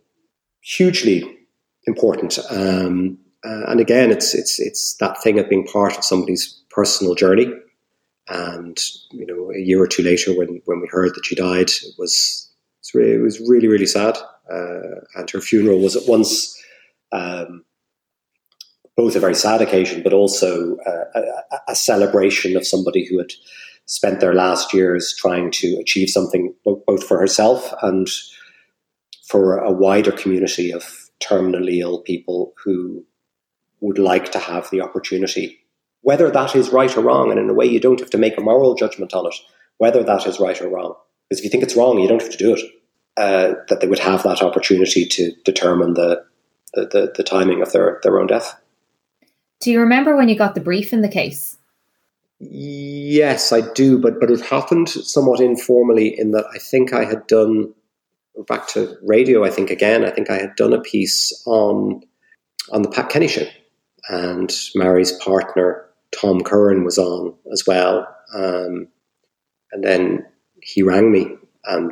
[0.62, 1.38] hugely
[1.86, 2.40] important.
[2.50, 7.16] Um, uh, and again, it's it's it's that thing of being part of somebody's personal
[7.16, 7.52] journey
[8.30, 8.80] and
[9.12, 11.94] you know, a year or two later, when when we heard that she died, it
[11.98, 12.50] was
[12.94, 14.18] it was really really sad.
[14.52, 16.60] Uh, and her funeral was at once
[17.12, 17.64] um,
[18.96, 23.32] both a very sad occasion, but also uh, a, a, celebration of somebody who had
[23.86, 28.10] spent their last years trying to achieve something both for herself and
[29.26, 33.06] for a wider community of terminally ill people who
[33.82, 35.60] would like to have the opportunity
[36.02, 37.32] whether that is right or wrong.
[37.32, 39.36] And in a way, you don't have to make a moral judgment on it,
[39.78, 40.96] whether that is right or wrong.
[41.28, 42.62] Because if you think it's wrong, you don't have to do it.
[43.18, 46.24] Uh, that they would have that opportunity to determine the,
[46.74, 48.56] the, the, the timing of their, their own death.
[49.60, 51.58] Do you remember when you got the brief in the case?
[52.40, 57.28] Yes, I do, but but it happened somewhat informally in that I think I had
[57.28, 57.74] done
[58.48, 59.44] back to radio.
[59.44, 62.02] I think again, I think I had done a piece on
[62.72, 63.46] on the Pat Kenny show,
[64.08, 68.88] and Mary's partner Tom Curran was on as well, um,
[69.72, 70.26] and then
[70.62, 71.92] he rang me and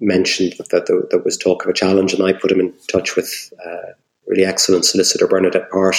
[0.00, 3.16] mentioned that there, there, was talk of a challenge, and I put him in touch
[3.16, 3.92] with uh,
[4.26, 5.96] really excellent solicitor Bernadette Part,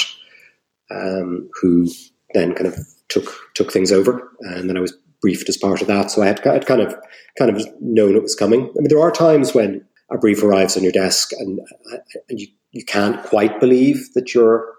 [0.91, 1.87] um, who
[2.33, 2.77] then kind of
[3.09, 6.11] took took things over, and then I was briefed as part of that.
[6.11, 6.95] So I had, had kind of
[7.37, 8.61] kind of known it was coming.
[8.61, 11.59] I mean, there are times when a brief arrives on your desk and,
[12.29, 14.71] and you, you can't quite believe that you're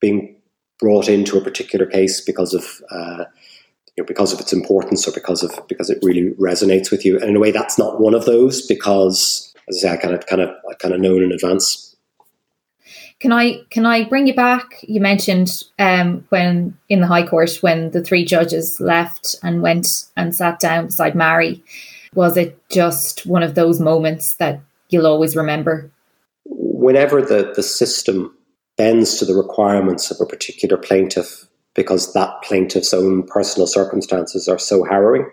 [0.00, 0.37] being
[0.78, 3.24] brought into a particular case because of uh,
[3.98, 7.18] you know, because of its importance or because of because it really resonates with you.
[7.18, 10.14] And in a way, that's not one of those because, as I say, I kind
[10.14, 11.96] of kind of I kind of known in advance.
[13.18, 14.76] Can I can I bring you back?
[14.82, 20.04] You mentioned um, when in the High Court when the three judges left and went
[20.16, 21.62] and sat down beside Mary.
[22.14, 25.90] Was it just one of those moments that you'll always remember?
[26.46, 28.34] Whenever the, the system
[28.78, 34.58] bends to the requirements of a particular plaintiff because that plaintiff's own personal circumstances are
[34.58, 35.30] so harrowing,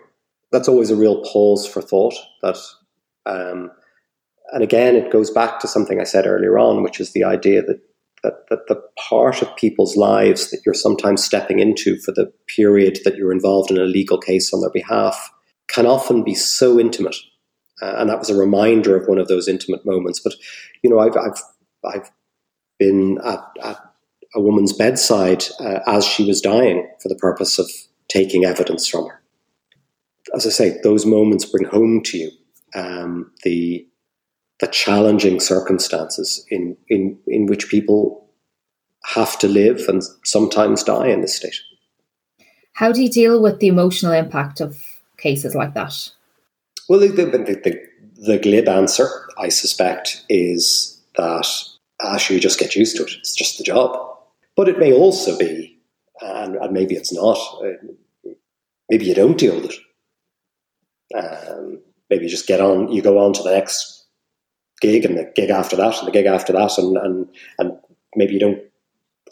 [0.52, 2.14] that's always a real pause for thought.
[2.42, 2.58] That
[3.24, 3.70] um,
[4.52, 7.62] and again, it goes back to something I said earlier on, which is the idea
[7.62, 7.80] that,
[8.22, 13.00] that, that the part of people's lives that you're sometimes stepping into for the period
[13.04, 15.32] that you're involved in a legal case on their behalf
[15.68, 17.16] can often be so intimate.
[17.82, 20.20] Uh, and that was a reminder of one of those intimate moments.
[20.20, 20.34] But,
[20.82, 21.42] you know, I've, I've,
[21.84, 22.10] I've
[22.78, 23.78] been at, at
[24.34, 27.70] a woman's bedside uh, as she was dying for the purpose of
[28.08, 29.22] taking evidence from her.
[30.34, 32.30] As I say, those moments bring home to you
[32.74, 33.86] um, the
[34.60, 38.26] the challenging circumstances in, in, in which people
[39.04, 41.60] have to live and sometimes die in this state.
[42.72, 44.82] How do you deal with the emotional impact of
[45.18, 46.10] cases like that?
[46.88, 47.82] Well, the, the, the,
[48.16, 49.08] the glib answer,
[49.38, 51.46] I suspect, is that
[52.00, 53.12] actually you just get used to it.
[53.18, 54.18] It's just the job.
[54.56, 55.78] But it may also be,
[56.20, 58.30] and, and maybe it's not, uh,
[58.88, 61.16] maybe you don't deal with it.
[61.16, 61.80] Um,
[62.10, 64.04] maybe you just get on, you go on to the next
[64.80, 67.28] gig and the gig after that and the gig after that and and,
[67.58, 67.72] and
[68.14, 68.62] maybe you don't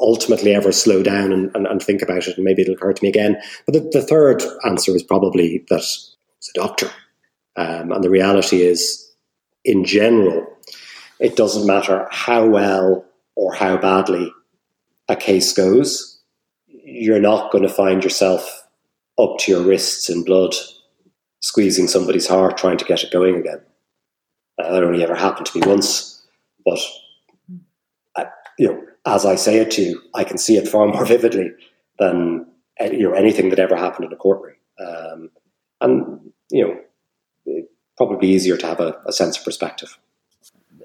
[0.00, 3.03] ultimately ever slow down and, and, and think about it and maybe it'll occur to
[3.03, 3.40] me again.
[3.66, 6.90] But the, the third answer is probably that it's a doctor.
[7.57, 9.12] Um, and the reality is,
[9.64, 10.46] in general,
[11.20, 13.05] it doesn't matter how well
[13.37, 14.33] or how badly
[15.09, 16.20] a case goes,
[16.66, 18.66] you're not going to find yourself
[19.18, 20.55] up to your wrists in blood,
[21.40, 23.61] squeezing somebody's heart, trying to get it going again.
[24.59, 26.24] That only ever happened to me once,
[26.64, 26.79] but
[28.16, 28.27] I,
[28.59, 31.50] you know, as I say it to you, I can see it far more vividly
[31.98, 32.46] than
[32.81, 34.57] you know anything that ever happened in a courtroom.
[34.79, 35.31] Um,
[35.81, 36.81] and you
[37.46, 37.64] know,
[37.96, 39.98] probably easier to have a, a sense of perspective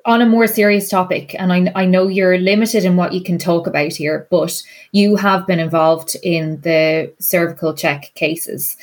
[0.06, 3.38] on a more serious topic, and I, I, know you're limited in what you can
[3.38, 8.78] talk about here, but you have been involved in the cervical check cases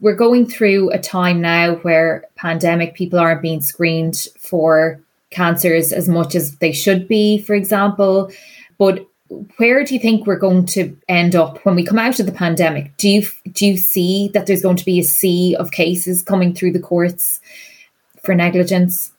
[0.00, 5.00] we're going through a time now where pandemic people aren't being screened for
[5.30, 8.30] cancers as much as they should be, for example.
[8.78, 9.06] But
[9.56, 12.32] where do you think we're going to end up when we come out of the
[12.32, 12.96] pandemic?
[12.96, 16.54] Do you do you see that there's going to be a sea of cases coming
[16.54, 17.40] through the courts
[18.24, 19.12] for negligence?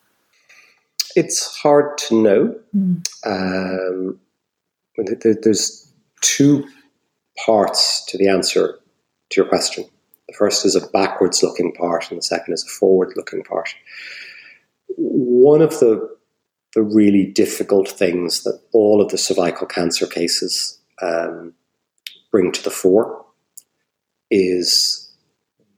[1.16, 2.56] It's hard to know.
[2.76, 3.04] Mm.
[3.26, 4.20] Um,
[4.98, 5.92] there's
[6.22, 6.68] two
[7.46, 8.80] parts to the answer
[9.30, 9.86] to your question.
[10.28, 13.74] The first is a backwards looking part, and the second is a forward looking part.
[14.98, 16.18] One of the,
[16.76, 21.54] the really difficult things that all of the cervical cancer cases um,
[22.32, 23.26] bring to the fore
[24.30, 25.12] is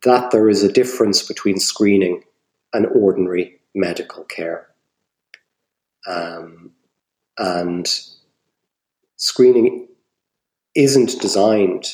[0.04, 2.24] that there is a difference between screening
[2.74, 4.68] and ordinary medical care.
[6.08, 6.72] Um,
[7.38, 7.88] and
[9.18, 9.88] screening
[10.76, 11.86] isn't designed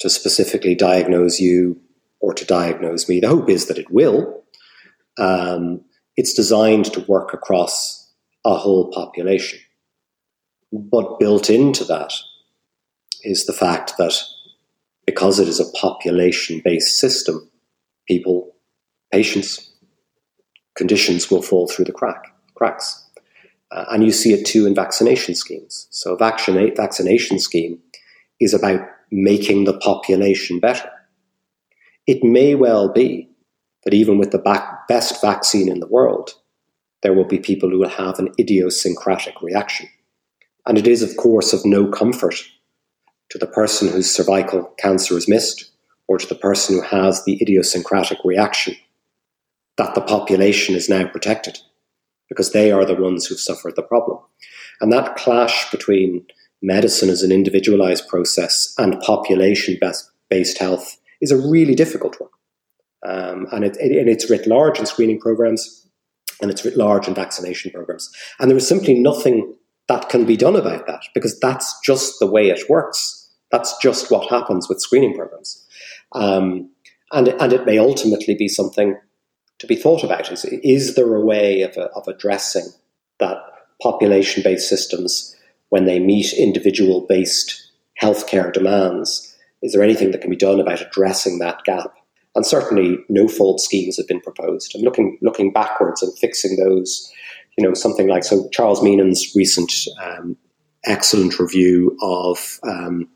[0.00, 1.80] to specifically diagnose you
[2.20, 3.20] or to diagnose me.
[3.20, 4.42] The hope is that it will.
[5.18, 5.82] Um,
[6.16, 8.12] it's designed to work across
[8.44, 9.60] a whole population.
[10.72, 12.12] But built into that
[13.22, 14.14] is the fact that
[15.06, 17.50] because it is a population based system,
[18.06, 18.54] people,
[19.12, 19.70] patients,
[20.76, 23.04] conditions will fall through the crack, cracks.
[23.70, 25.86] Uh, and you see it too in vaccination schemes.
[25.90, 27.78] So, vaccinate, vaccination scheme
[28.40, 30.90] is about making the population better.
[32.06, 33.28] It may well be
[33.84, 36.30] that even with the best vaccine in the world,
[37.02, 39.88] there will be people who will have an idiosyncratic reaction.
[40.66, 42.36] And it is, of course, of no comfort
[43.30, 45.70] to the person whose cervical cancer is missed
[46.06, 48.74] or to the person who has the idiosyncratic reaction
[49.76, 51.58] that the population is now protected
[52.28, 54.18] because they are the ones who've suffered the problem.
[54.80, 56.26] And that clash between
[56.62, 59.78] medicine as an individualized process and population
[60.28, 62.30] based health is a really difficult one.
[63.06, 65.86] Um, and, it, it, and it's writ large in screening programs
[66.40, 68.10] and it's writ large in vaccination programs.
[68.38, 69.54] And there is simply nothing
[69.88, 73.32] that can be done about that because that's just the way it works.
[73.50, 75.64] That's just what happens with screening programs.
[76.12, 76.70] Um,
[77.12, 78.96] and, and it may ultimately be something
[79.58, 80.30] to be thought about.
[80.30, 82.66] Is, is there a way of, of addressing
[83.18, 83.38] that
[83.82, 85.34] population based systems
[85.70, 89.36] when they meet individual based healthcare demands?
[89.62, 91.92] Is there anything that can be done about addressing that gap?
[92.34, 94.74] And certainly, no fault schemes have been proposed.
[94.74, 97.12] And looking looking backwards and fixing those,
[97.56, 98.48] you know, something like so.
[98.50, 100.36] Charles Meenan's recent um,
[100.88, 103.08] excellent review of um,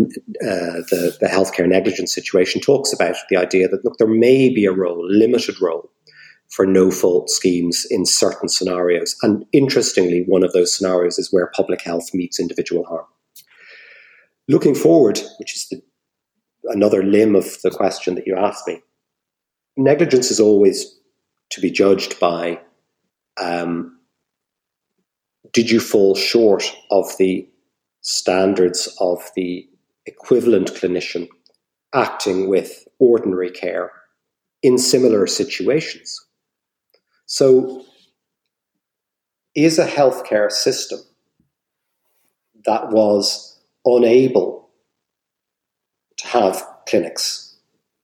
[0.00, 4.64] uh, the, the healthcare negligence situation talks about the idea that, look, there may be
[4.64, 5.90] a role, limited role,
[6.48, 9.14] for no fault schemes in certain scenarios.
[9.22, 13.04] And interestingly, one of those scenarios is where public health meets individual harm.
[14.48, 15.82] Looking forward, which is the,
[16.64, 18.80] another limb of the question that you asked me,
[19.76, 20.98] negligence is always
[21.50, 22.60] to be judged by
[23.42, 23.97] um,
[25.52, 27.48] did you fall short of the
[28.00, 29.68] standards of the
[30.06, 31.28] equivalent clinician
[31.94, 33.90] acting with ordinary care
[34.62, 36.24] in similar situations?
[37.26, 37.84] So,
[39.54, 41.00] is a healthcare system
[42.64, 44.68] that was unable
[46.18, 47.56] to have clinics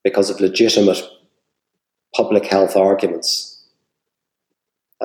[0.02, 1.02] because of legitimate
[2.14, 3.53] public health arguments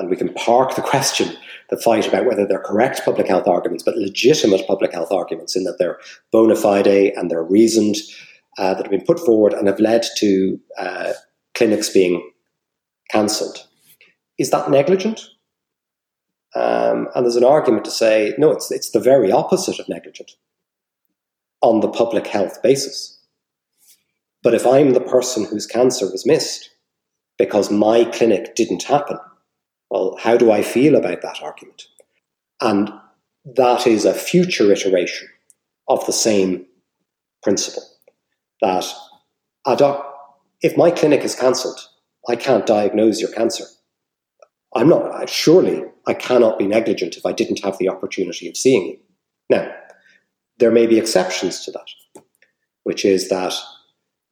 [0.00, 1.36] and we can park the question,
[1.68, 5.64] the fight about whether they're correct public health arguments, but legitimate public health arguments in
[5.64, 5.98] that they're
[6.32, 7.96] bona fide and they're reasoned,
[8.58, 11.12] uh, that have been put forward and have led to uh,
[11.54, 12.30] clinics being
[13.10, 13.58] cancelled.
[14.38, 15.20] Is that negligent?
[16.54, 20.32] Um, and there's an argument to say, no, it's, it's the very opposite of negligent
[21.60, 23.18] on the public health basis.
[24.42, 26.70] But if I'm the person whose cancer was missed
[27.36, 29.18] because my clinic didn't happen,
[29.90, 31.84] well, how do I feel about that argument?
[32.60, 32.90] And
[33.56, 35.28] that is a future iteration
[35.88, 36.66] of the same
[37.42, 37.82] principle
[38.60, 38.84] that
[39.76, 40.06] doc,
[40.62, 41.80] if my clinic is cancelled,
[42.28, 43.64] I can't diagnose your cancer.
[44.74, 48.86] I'm not, surely I cannot be negligent if I didn't have the opportunity of seeing
[48.86, 48.98] you.
[49.48, 49.72] Now,
[50.58, 52.22] there may be exceptions to that,
[52.84, 53.54] which is that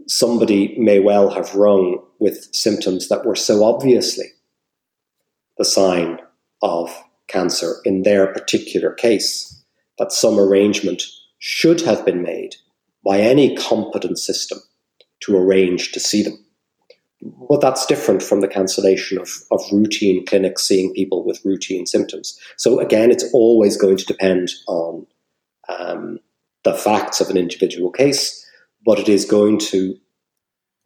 [0.07, 4.27] somebody may well have rung with symptoms that were so obviously
[5.59, 6.21] the sign
[6.63, 6.97] of
[7.29, 9.63] cancer in their particular case,
[9.99, 11.03] that some arrangement
[11.39, 12.57] should have been made
[13.05, 14.59] by any competent system
[15.21, 16.45] to arrange to see them.
[17.49, 22.39] But that's different from the cancellation of, of routine clinics seeing people with routine symptoms.
[22.57, 25.07] So, again, it's always going to depend on
[25.69, 26.21] um,
[26.63, 28.47] the facts of an individual case,
[28.85, 29.97] but it is going to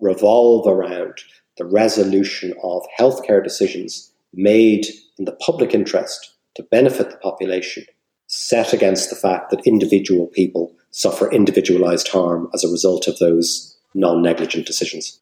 [0.00, 1.18] revolve around
[1.58, 4.87] the resolution of healthcare decisions made
[5.18, 7.85] in the public interest to benefit the population,
[8.27, 13.77] set against the fact that individual people suffer individualized harm as a result of those
[13.95, 15.18] non negligent decisions.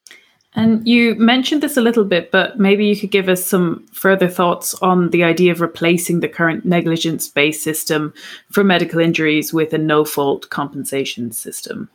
[0.54, 4.28] And you mentioned this a little bit, but maybe you could give us some further
[4.28, 8.12] thoughts on the idea of replacing the current negligence based system
[8.50, 11.88] for medical injuries with a no fault compensation system.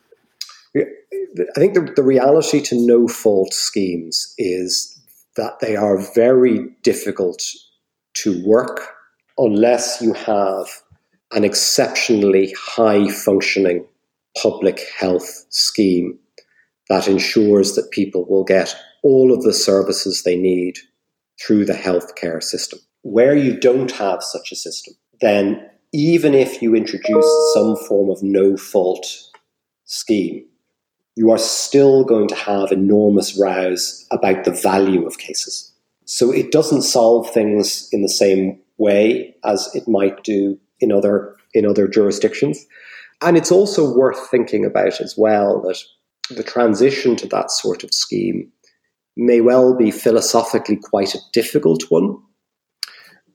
[0.74, 4.95] I think the, the reality to no fault schemes is
[5.36, 7.42] that they are very difficult
[8.14, 8.94] to work
[9.38, 10.66] unless you have
[11.32, 13.84] an exceptionally high functioning
[14.40, 16.18] public health scheme
[16.88, 20.78] that ensures that people will get all of the services they need
[21.40, 22.78] through the healthcare system.
[23.02, 28.22] Where you don't have such a system, then even if you introduce some form of
[28.22, 29.06] no fault
[29.84, 30.44] scheme,
[31.16, 35.72] you are still going to have enormous rows about the value of cases.
[36.04, 41.34] So it doesn't solve things in the same way as it might do in other
[41.54, 42.64] in other jurisdictions.
[43.22, 45.82] And it's also worth thinking about as well that
[46.28, 48.52] the transition to that sort of scheme
[49.16, 52.18] may well be philosophically quite a difficult one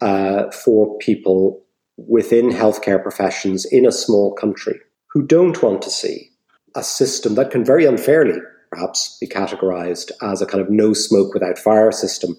[0.01, 1.63] uh, for people
[1.97, 6.30] within healthcare professions in a small country who don't want to see
[6.75, 11.33] a system that can very unfairly, perhaps, be categorized as a kind of no smoke
[11.33, 12.35] without fire system.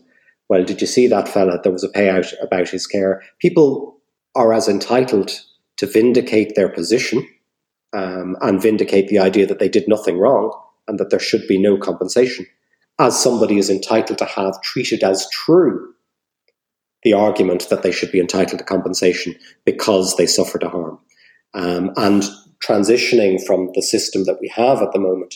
[0.48, 1.60] Well, did you see that fella?
[1.62, 3.22] There was a payout about his care.
[3.38, 3.98] People
[4.34, 5.30] are as entitled
[5.78, 7.26] to vindicate their position
[7.92, 10.52] um, and vindicate the idea that they did nothing wrong
[10.88, 12.46] and that there should be no compensation,
[12.98, 15.94] as somebody is entitled to have treated as true
[17.02, 20.98] the argument that they should be entitled to compensation because they suffered a harm.
[21.54, 22.24] Um, and
[22.64, 25.34] transitioning from the system that we have at the moment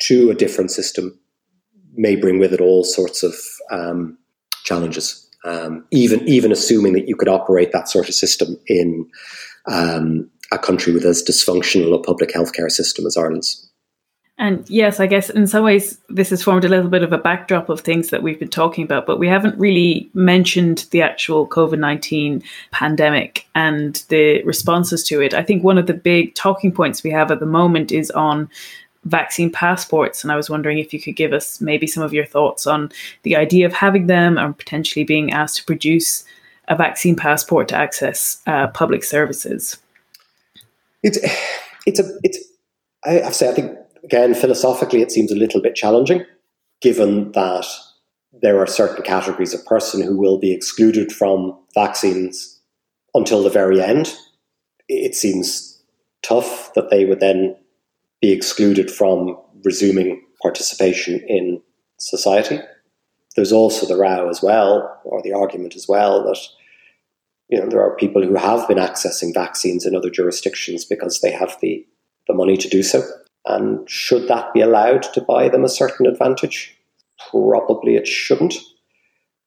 [0.00, 1.18] to a different system
[1.94, 3.34] may bring with it all sorts of
[3.70, 4.18] um,
[4.64, 5.24] challenges.
[5.44, 9.08] Um, even even assuming that you could operate that sort of system in
[9.66, 13.67] um, a country with as dysfunctional a public healthcare system as Ireland's.
[14.38, 17.18] And yes, I guess in some ways this has formed a little bit of a
[17.18, 21.46] backdrop of things that we've been talking about, but we haven't really mentioned the actual
[21.48, 25.34] COVID 19 pandemic and the responses to it.
[25.34, 28.48] I think one of the big talking points we have at the moment is on
[29.04, 30.22] vaccine passports.
[30.22, 32.92] And I was wondering if you could give us maybe some of your thoughts on
[33.24, 36.24] the idea of having them and potentially being asked to produce
[36.68, 39.78] a vaccine passport to access uh, public services.
[41.02, 41.18] It's,
[41.86, 42.38] it's a, it's,
[43.04, 43.78] I have to say, I think
[44.08, 46.24] again, philosophically, it seems a little bit challenging,
[46.80, 47.66] given that
[48.32, 52.58] there are certain categories of person who will be excluded from vaccines
[53.12, 54.14] until the very end.
[54.88, 55.82] It seems
[56.22, 57.54] tough that they would then
[58.22, 61.60] be excluded from resuming participation in
[61.98, 62.60] society.
[63.36, 66.38] There's also the row as well, or the argument as well, that
[67.50, 71.30] you know there are people who have been accessing vaccines in other jurisdictions because they
[71.30, 71.86] have the,
[72.26, 73.02] the money to do so.
[73.48, 76.76] And should that be allowed to buy them a certain advantage?
[77.30, 78.54] Probably it shouldn't.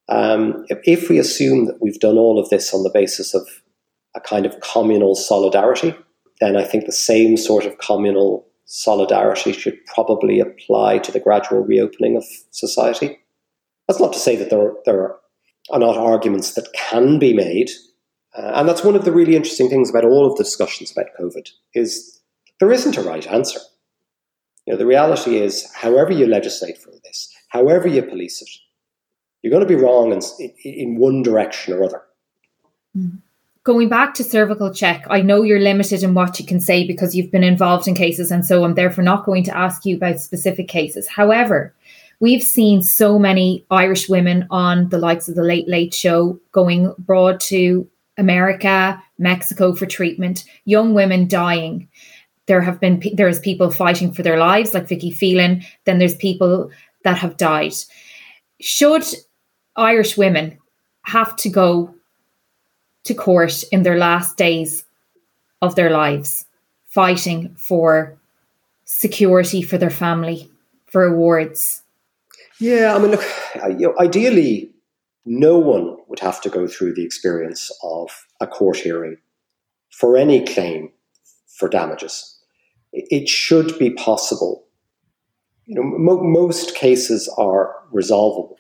[0.09, 3.47] Um, if, if we assume that we've done all of this on the basis of
[4.15, 5.95] a kind of communal solidarity,
[6.41, 11.59] then I think the same sort of communal solidarity should probably apply to the gradual
[11.59, 13.19] reopening of society.
[13.87, 15.15] That's not to say that there, there
[15.69, 17.69] are not arguments that can be made.
[18.35, 21.07] Uh, and that's one of the really interesting things about all of the discussions about
[21.19, 22.21] COVID is
[22.59, 23.59] there isn't a right answer.
[24.65, 28.49] You know, the reality is, however you legislate for this, however you police it,
[29.41, 30.21] you're going to be wrong in,
[30.63, 32.01] in one direction or other.
[32.95, 33.19] Mm.
[33.63, 37.15] Going back to cervical check, I know you're limited in what you can say because
[37.15, 40.19] you've been involved in cases, and so I'm therefore not going to ask you about
[40.19, 41.07] specific cases.
[41.07, 41.75] However,
[42.19, 46.87] we've seen so many Irish women on the likes of the Late Late Show going
[46.87, 47.87] abroad to
[48.17, 51.87] America, Mexico for treatment, young women dying
[52.47, 56.71] there have been there's people fighting for their lives like Vicky Phelan then there's people
[57.03, 57.73] that have died.
[58.59, 59.03] Should
[59.75, 60.57] Irish women
[61.03, 61.95] have to go
[63.03, 64.85] to court in their last days
[65.61, 66.45] of their lives
[66.85, 68.17] fighting for
[68.85, 70.51] security for their family
[70.85, 71.81] for awards?
[72.59, 73.23] Yeah i mean look
[73.79, 74.71] you know, ideally
[75.25, 79.17] no one would have to go through the experience of a court hearing
[79.89, 80.91] for any claim
[81.61, 82.35] for damages.
[82.91, 84.65] It should be possible.
[85.65, 88.57] You know, mo- most cases are resolvable.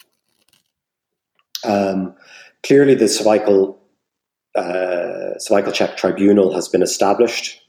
[1.65, 2.15] Um,
[2.63, 3.81] clearly, the cervical
[4.55, 7.59] uh, cervical check tribunal has been established.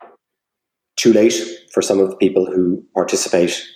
[0.97, 1.35] Too late
[1.73, 3.67] for some of the people who participate,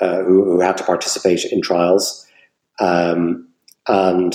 [0.00, 2.26] uh, who, who, have to participate in trials,
[2.80, 3.48] um,
[3.86, 4.32] and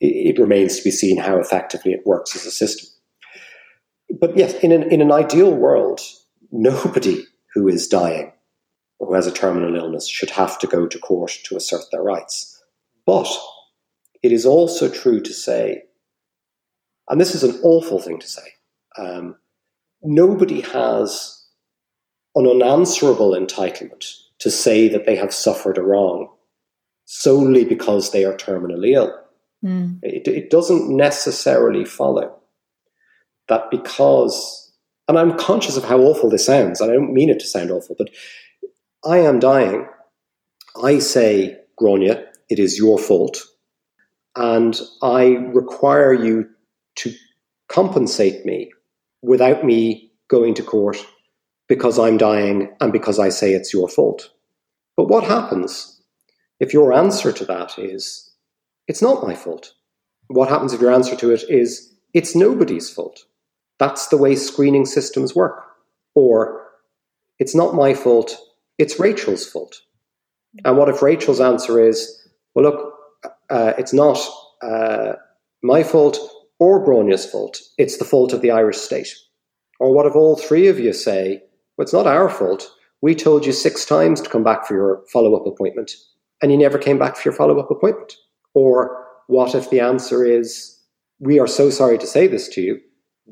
[0.00, 2.88] it, it remains to be seen how effectively it works as a system
[4.20, 6.00] but yes, in an, in an ideal world,
[6.50, 8.32] nobody who is dying
[8.98, 12.02] or who has a terminal illness should have to go to court to assert their
[12.02, 12.62] rights.
[13.06, 13.28] But
[14.22, 15.82] it is also true to say,
[17.08, 18.54] and this is an awful thing to say,
[18.96, 19.36] um,
[20.02, 21.46] nobody has
[22.34, 26.28] an unanswerable entitlement to say that they have suffered a wrong
[27.04, 29.18] solely because they are terminally ill.
[29.64, 29.98] Mm.
[30.02, 32.38] It, it doesn't necessarily follow
[33.48, 34.72] that because,
[35.08, 37.70] and I'm conscious of how awful this sounds, and I don't mean it to sound
[37.70, 38.10] awful, but
[39.04, 39.86] I am dying.
[40.82, 43.42] I say, Grania, it is your fault.
[44.36, 46.48] And I require you
[46.96, 47.12] to
[47.68, 48.70] compensate me
[49.22, 51.04] without me going to court
[51.68, 54.30] because I'm dying and because I say it's your fault.
[54.96, 56.00] But what happens
[56.60, 58.30] if your answer to that is,
[58.88, 59.74] it's not my fault?
[60.28, 63.24] What happens if your answer to it is, it's nobody's fault?
[63.78, 65.64] That's the way screening systems work.
[66.14, 66.66] Or
[67.38, 68.36] it's not my fault,
[68.78, 69.80] it's Rachel's fault.
[70.64, 72.94] And what if Rachel's answer is, well, look,
[73.50, 74.18] uh, it's not
[74.62, 75.12] uh,
[75.62, 76.18] my fault
[76.58, 79.14] or Grania's fault, it's the fault of the Irish state?
[79.78, 81.42] Or what if all three of you say,
[81.76, 82.68] Well, it's not our fault.
[83.00, 85.92] We told you six times to come back for your follow up appointment,
[86.42, 88.14] and you never came back for your follow up appointment.
[88.54, 90.76] Or what if the answer is,
[91.20, 92.80] we are so sorry to say this to you,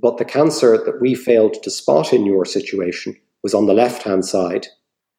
[0.01, 4.03] but the cancer that we failed to spot in your situation was on the left
[4.03, 4.67] hand side,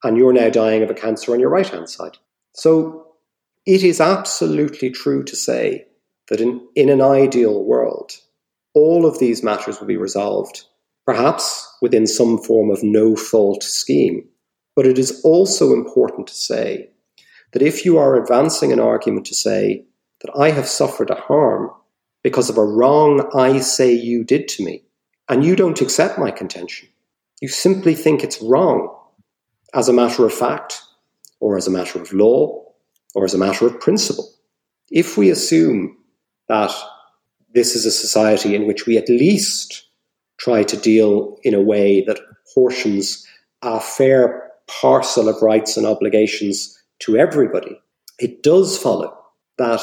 [0.03, 2.17] and you're now dying of a cancer on your right hand side.
[2.53, 3.07] So
[3.65, 5.87] it is absolutely true to say
[6.29, 8.11] that in, in an ideal world,
[8.73, 10.63] all of these matters will be resolved,
[11.05, 14.27] perhaps within some form of no fault scheme.
[14.75, 16.89] But it is also important to say
[17.53, 19.85] that if you are advancing an argument to say
[20.21, 21.71] that I have suffered a harm
[22.27, 24.83] because of a wrong I say you did to me,
[25.29, 26.89] and you don't accept my contention,
[27.39, 28.93] you simply think it's wrong
[29.73, 30.81] as a matter of fact,
[31.39, 32.65] or as a matter of law,
[33.15, 34.29] or as a matter of principle.
[34.91, 35.95] If we assume
[36.49, 36.73] that
[37.53, 39.87] this is a society in which we at least
[40.35, 42.19] try to deal in a way that
[42.53, 43.25] portions
[43.61, 47.81] a fair parcel of rights and obligations to everybody,
[48.19, 49.17] it does follow
[49.57, 49.79] that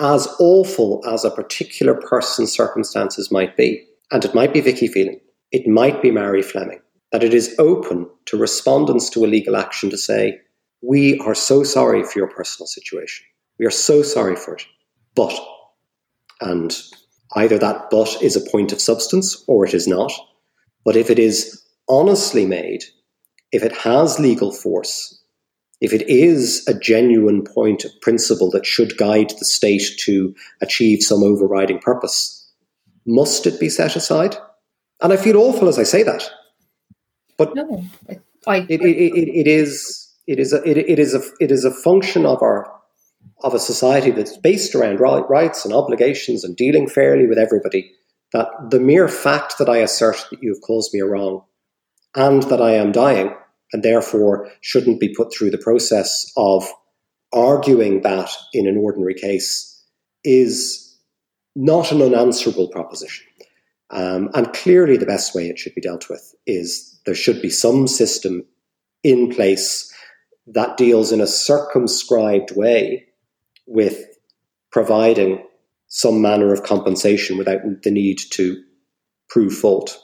[0.00, 5.20] as awful as a particular person's circumstances might be, and it might be Vicky Phelan,
[5.50, 6.80] it might be Mary Fleming,
[7.12, 10.40] that it is open to respondents to a legal action to say,
[10.82, 13.24] we are so sorry for your personal situation.
[13.58, 14.64] We are so sorry for it.
[15.14, 15.38] But,
[16.40, 16.76] and
[17.36, 20.12] either that but is a point of substance or it is not.
[20.84, 22.82] But if it is honestly made,
[23.52, 25.21] if it has legal force,
[25.82, 31.02] if it is a genuine point of principle that should guide the state to achieve
[31.02, 32.48] some overriding purpose,
[33.04, 34.36] must it be set aside?
[35.00, 36.30] And I feel awful as I say that.
[37.36, 37.84] But no,
[38.46, 41.64] I, it, it, it, it is it is a, it, it is a it is
[41.64, 42.72] a function of our
[43.42, 47.90] of a society that's based around rights and obligations and dealing fairly with everybody.
[48.32, 51.42] That the mere fact that I assert that you have caused me a wrong
[52.14, 53.34] and that I am dying
[53.72, 56.70] and therefore shouldn't be put through the process of
[57.32, 59.82] arguing that in an ordinary case
[60.24, 60.96] is
[61.56, 63.26] not an unanswerable proposition.
[63.90, 67.50] Um, and clearly, the best way it should be dealt with is there should be
[67.50, 68.44] some system
[69.02, 69.92] in place
[70.46, 73.06] that deals in a circumscribed way
[73.66, 74.04] with
[74.70, 75.44] providing
[75.88, 78.62] some manner of compensation without the need to
[79.28, 79.98] prove fault.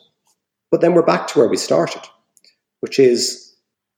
[0.71, 2.03] But then we're back to where we started,
[2.81, 3.48] which is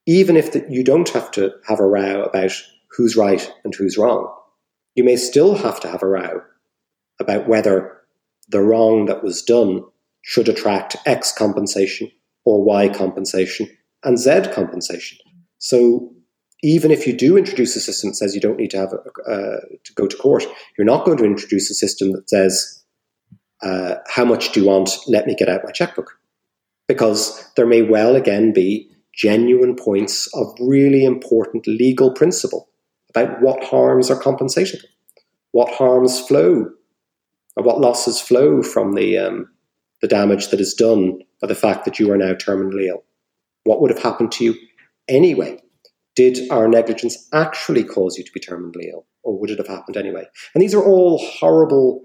[0.07, 2.53] even if the, you don't have to have a row about
[2.91, 4.33] who's right and who's wrong,
[4.95, 6.41] you may still have to have a row
[7.21, 7.99] about whether
[8.49, 9.83] the wrong that was done
[10.23, 12.11] should attract X compensation
[12.45, 13.69] or Y compensation
[14.03, 15.19] and Z compensation.
[15.59, 16.13] So
[16.63, 19.31] even if you do introduce a system that says you don't need to have a,
[19.31, 20.45] uh, to go to court,
[20.77, 22.83] you're not going to introduce a system that says,
[23.63, 24.91] uh, "How much do you want?
[25.07, 26.19] Let me get out my checkbook,"
[26.89, 32.69] because there may well again be genuine points of really important legal principle
[33.11, 34.85] about what harms are compensatable,
[35.53, 36.71] what harms flow,
[37.57, 39.51] or what losses flow from the, um,
[40.01, 43.03] the damage that is done by the fact that you are now terminally ill.
[43.65, 44.55] What would have happened to you
[45.09, 45.61] anyway?
[46.17, 49.97] Did our negligence actually cause you to be terminally ill, or would it have happened
[49.97, 50.25] anyway?
[50.55, 52.03] And these are all horrible,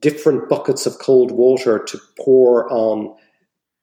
[0.00, 3.14] different buckets of cold water to pour on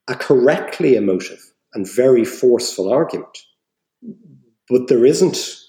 [0.08, 3.38] a correctly emotive and very forceful argument.
[4.70, 5.62] But there isn't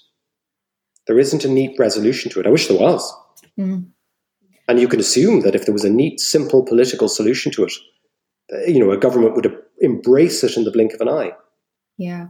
[1.05, 2.47] there isn't a neat resolution to it.
[2.47, 3.13] I wish there was.
[3.57, 3.87] Mm.
[4.67, 7.73] And you can assume that if there was a neat, simple political solution to it,
[8.53, 11.31] uh, you know, a government would embrace it in the blink of an eye.
[11.97, 12.27] Yeah.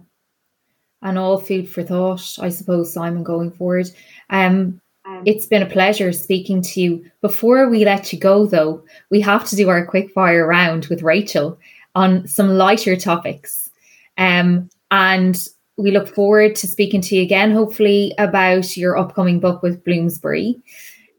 [1.02, 3.90] And all food for thought, I suppose, Simon, going forward.
[4.30, 7.12] Um, um, it's been a pleasure speaking to you.
[7.22, 11.02] Before we let you go, though, we have to do our quick fire round with
[11.02, 11.58] Rachel
[11.96, 13.67] on some lighter topics.
[14.18, 15.48] Um, and
[15.78, 20.60] we look forward to speaking to you again, hopefully, about your upcoming book with Bloomsbury.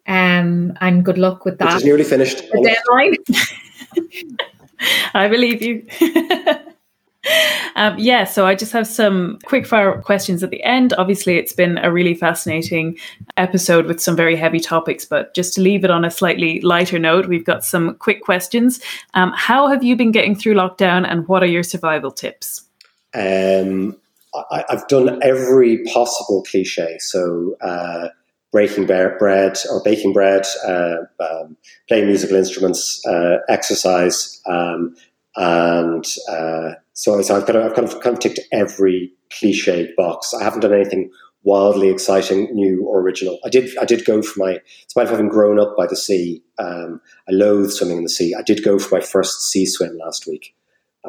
[0.07, 1.77] Um, and good luck with that.
[1.77, 2.39] It's nearly finished.
[2.51, 4.39] The deadline.
[5.15, 5.87] I believe you.
[7.77, 10.95] um, yeah, so I just have some quick fire questions at the end.
[10.95, 12.97] Obviously, it's been a really fascinating
[13.37, 16.99] episode with some very heavy topics, but just to leave it on a slightly lighter
[16.99, 18.81] note, we've got some quick questions.
[19.15, 22.68] Um, how have you been getting through lockdown and what are your survival tips?
[23.15, 23.97] Um,
[24.35, 26.97] I, have done every possible cliche.
[26.99, 28.09] So, uh,
[28.53, 31.57] breaking bread or baking bread, uh, um,
[31.89, 34.95] playing musical instruments, uh, exercise, um,
[35.37, 39.93] and uh, so, so I've kind of I've kind of kind of ticked every cliche
[39.97, 40.35] box.
[40.35, 41.11] I haven't done anything
[41.45, 43.39] wildly exciting, new or original.
[43.45, 46.43] I did I did go for my despite having grown up by the sea.
[46.59, 48.35] Um, I loathe swimming in the sea.
[48.35, 50.55] I did go for my first sea swim last week.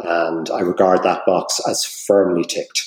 [0.04, 2.86] And I regard that box as firmly ticked.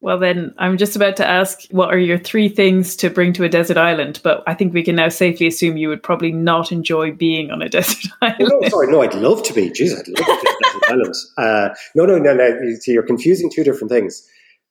[0.00, 3.44] Well, then I'm just about to ask what are your three things to bring to
[3.44, 4.20] a desert island?
[4.22, 7.62] But I think we can now safely assume you would probably not enjoy being on
[7.62, 8.52] a desert island.
[8.60, 9.70] No, sorry, no, I'd love to be.
[9.70, 11.14] Jeez, I'd love to be on a desert island.
[11.38, 12.76] Uh, no, no, no, no.
[12.86, 14.24] You're confusing two different things.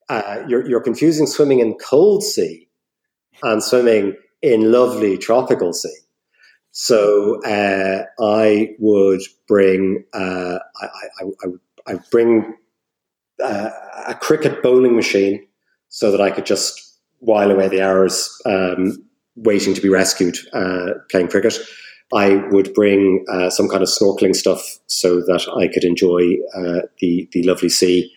[0.08, 2.70] Uh, you're, you're confusing swimming in cold sea
[3.41, 5.98] and swimming in lovely tropical sea.
[6.78, 12.53] So uh, I would bring uh, I, I, I, I bring
[13.41, 13.69] uh,
[14.07, 15.47] a cricket bowling machine
[15.88, 19.01] so that I could just while away the hours um,
[19.38, 21.57] waiting to be rescued uh, playing cricket.
[22.13, 26.82] I would bring uh, some kind of snorkeling stuff so that I could enjoy uh,
[26.99, 28.13] the the lovely sea,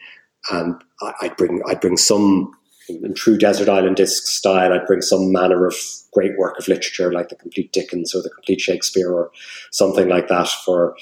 [0.51, 0.75] and
[1.23, 2.58] I'd bring I'd bring some
[2.89, 4.73] in true desert island disc style.
[4.73, 5.75] I'd bring some manner of
[6.13, 9.31] great work of literature like the complete Dickens or the complete Shakespeare or
[9.71, 10.97] something like that for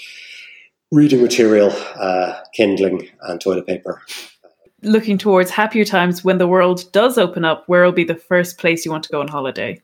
[0.93, 4.03] reading material, uh, kindling, and toilet paper.
[4.83, 8.59] Looking towards happier times when the world does open up, where will be the first
[8.59, 9.81] place you want to go on holiday?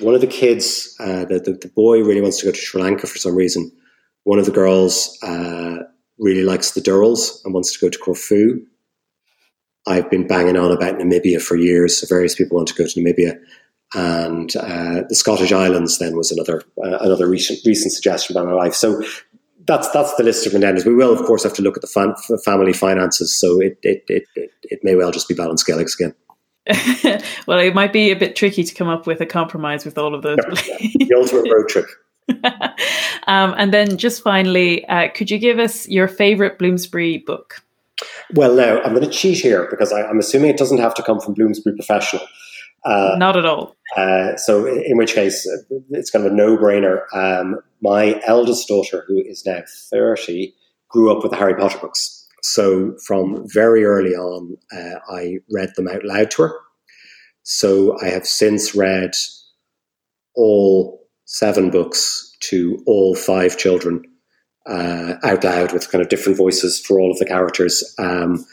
[0.00, 2.82] One of the kids, uh, the, the, the, boy really wants to go to Sri
[2.82, 3.70] Lanka for some reason.
[4.24, 5.84] One of the girls uh,
[6.18, 8.60] really likes the Durrells and wants to go to Corfu.
[9.86, 11.98] I've been banging on about Namibia for years.
[11.98, 13.38] So various people want to go to Namibia,
[13.94, 18.54] and uh, the Scottish Islands then was another uh, another recent recent suggestion by my
[18.54, 18.74] wife.
[18.74, 19.02] So
[19.66, 20.84] that's that's the list of contenders.
[20.84, 22.14] We will, of course, have to look at the fan,
[22.44, 23.38] family finances.
[23.38, 26.14] So it, it it, it it may well just be Ballinskelligs again.
[27.46, 30.14] well, it might be a bit tricky to come up with a compromise with all
[30.14, 30.36] of those.
[30.46, 31.86] the ultimate road trip.
[33.28, 37.62] um, and then, just finally, uh, could you give us your favorite Bloomsbury book?
[38.34, 41.02] Well, now I'm going to cheat here because I, am assuming it doesn't have to
[41.02, 42.22] come from Bloomsbury Professional.
[42.84, 43.74] Uh, Not at all.
[43.96, 45.48] Uh, so, in which case,
[45.90, 47.02] it's kind of a no-brainer.
[47.14, 50.54] Um, my eldest daughter, who is now 30,
[50.88, 52.26] grew up with the Harry Potter books.
[52.42, 56.54] So, from very early on, uh, I read them out loud to her.
[57.42, 59.12] So, I have since read
[60.36, 64.02] all seven books to all five children
[64.66, 67.94] uh, out loud with kind of different voices for all of the characters.
[67.98, 68.44] Um,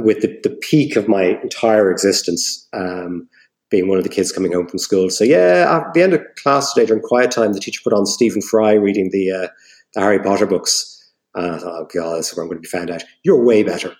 [0.00, 3.28] with the, the, peak of my entire existence, um,
[3.70, 5.10] being one of the kids coming home from school.
[5.10, 8.06] So yeah, at the end of class today during quiet time, the teacher put on
[8.06, 9.48] Stephen Fry reading the, uh,
[9.94, 11.10] the Harry Potter books.
[11.34, 13.02] And I thought, oh god, this is where I'm going to be found out.
[13.22, 13.94] You're way better.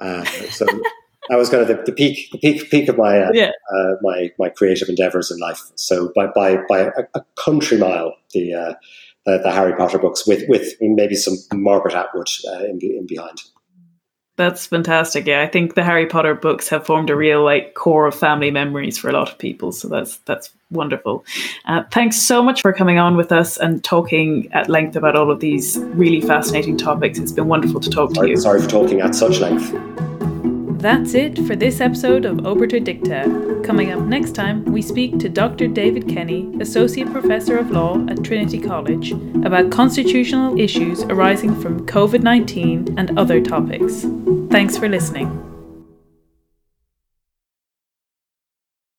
[0.00, 0.64] Uh, so
[1.28, 3.50] that was kind of the, the, peak, the peak, peak of my, uh, yeah.
[3.74, 5.60] Uh, my, my creative endeavors in life.
[5.76, 8.74] So by, by, by a, a country mile, the, uh,
[9.26, 13.40] the, the Harry Potter books with, with maybe some Margaret Atwood uh, in, in behind.
[14.36, 15.26] That's fantastic.
[15.26, 18.50] Yeah, I think the Harry Potter books have formed a real like core of family
[18.50, 19.72] memories for a lot of people.
[19.72, 21.24] So that's that's wonderful.
[21.66, 25.30] Uh, thanks so much for coming on with us and talking at length about all
[25.30, 27.18] of these really fascinating topics.
[27.18, 28.36] It's been wonderful to talk sorry, to you.
[28.38, 30.11] Sorry for talking at such length.
[30.82, 33.60] That's it for this episode of Obiter Dicta.
[33.62, 35.68] Coming up next time, we speak to Dr.
[35.68, 39.12] David Kenny, Associate Professor of Law at Trinity College,
[39.46, 44.04] about constitutional issues arising from COVID 19 and other topics.
[44.50, 45.51] Thanks for listening.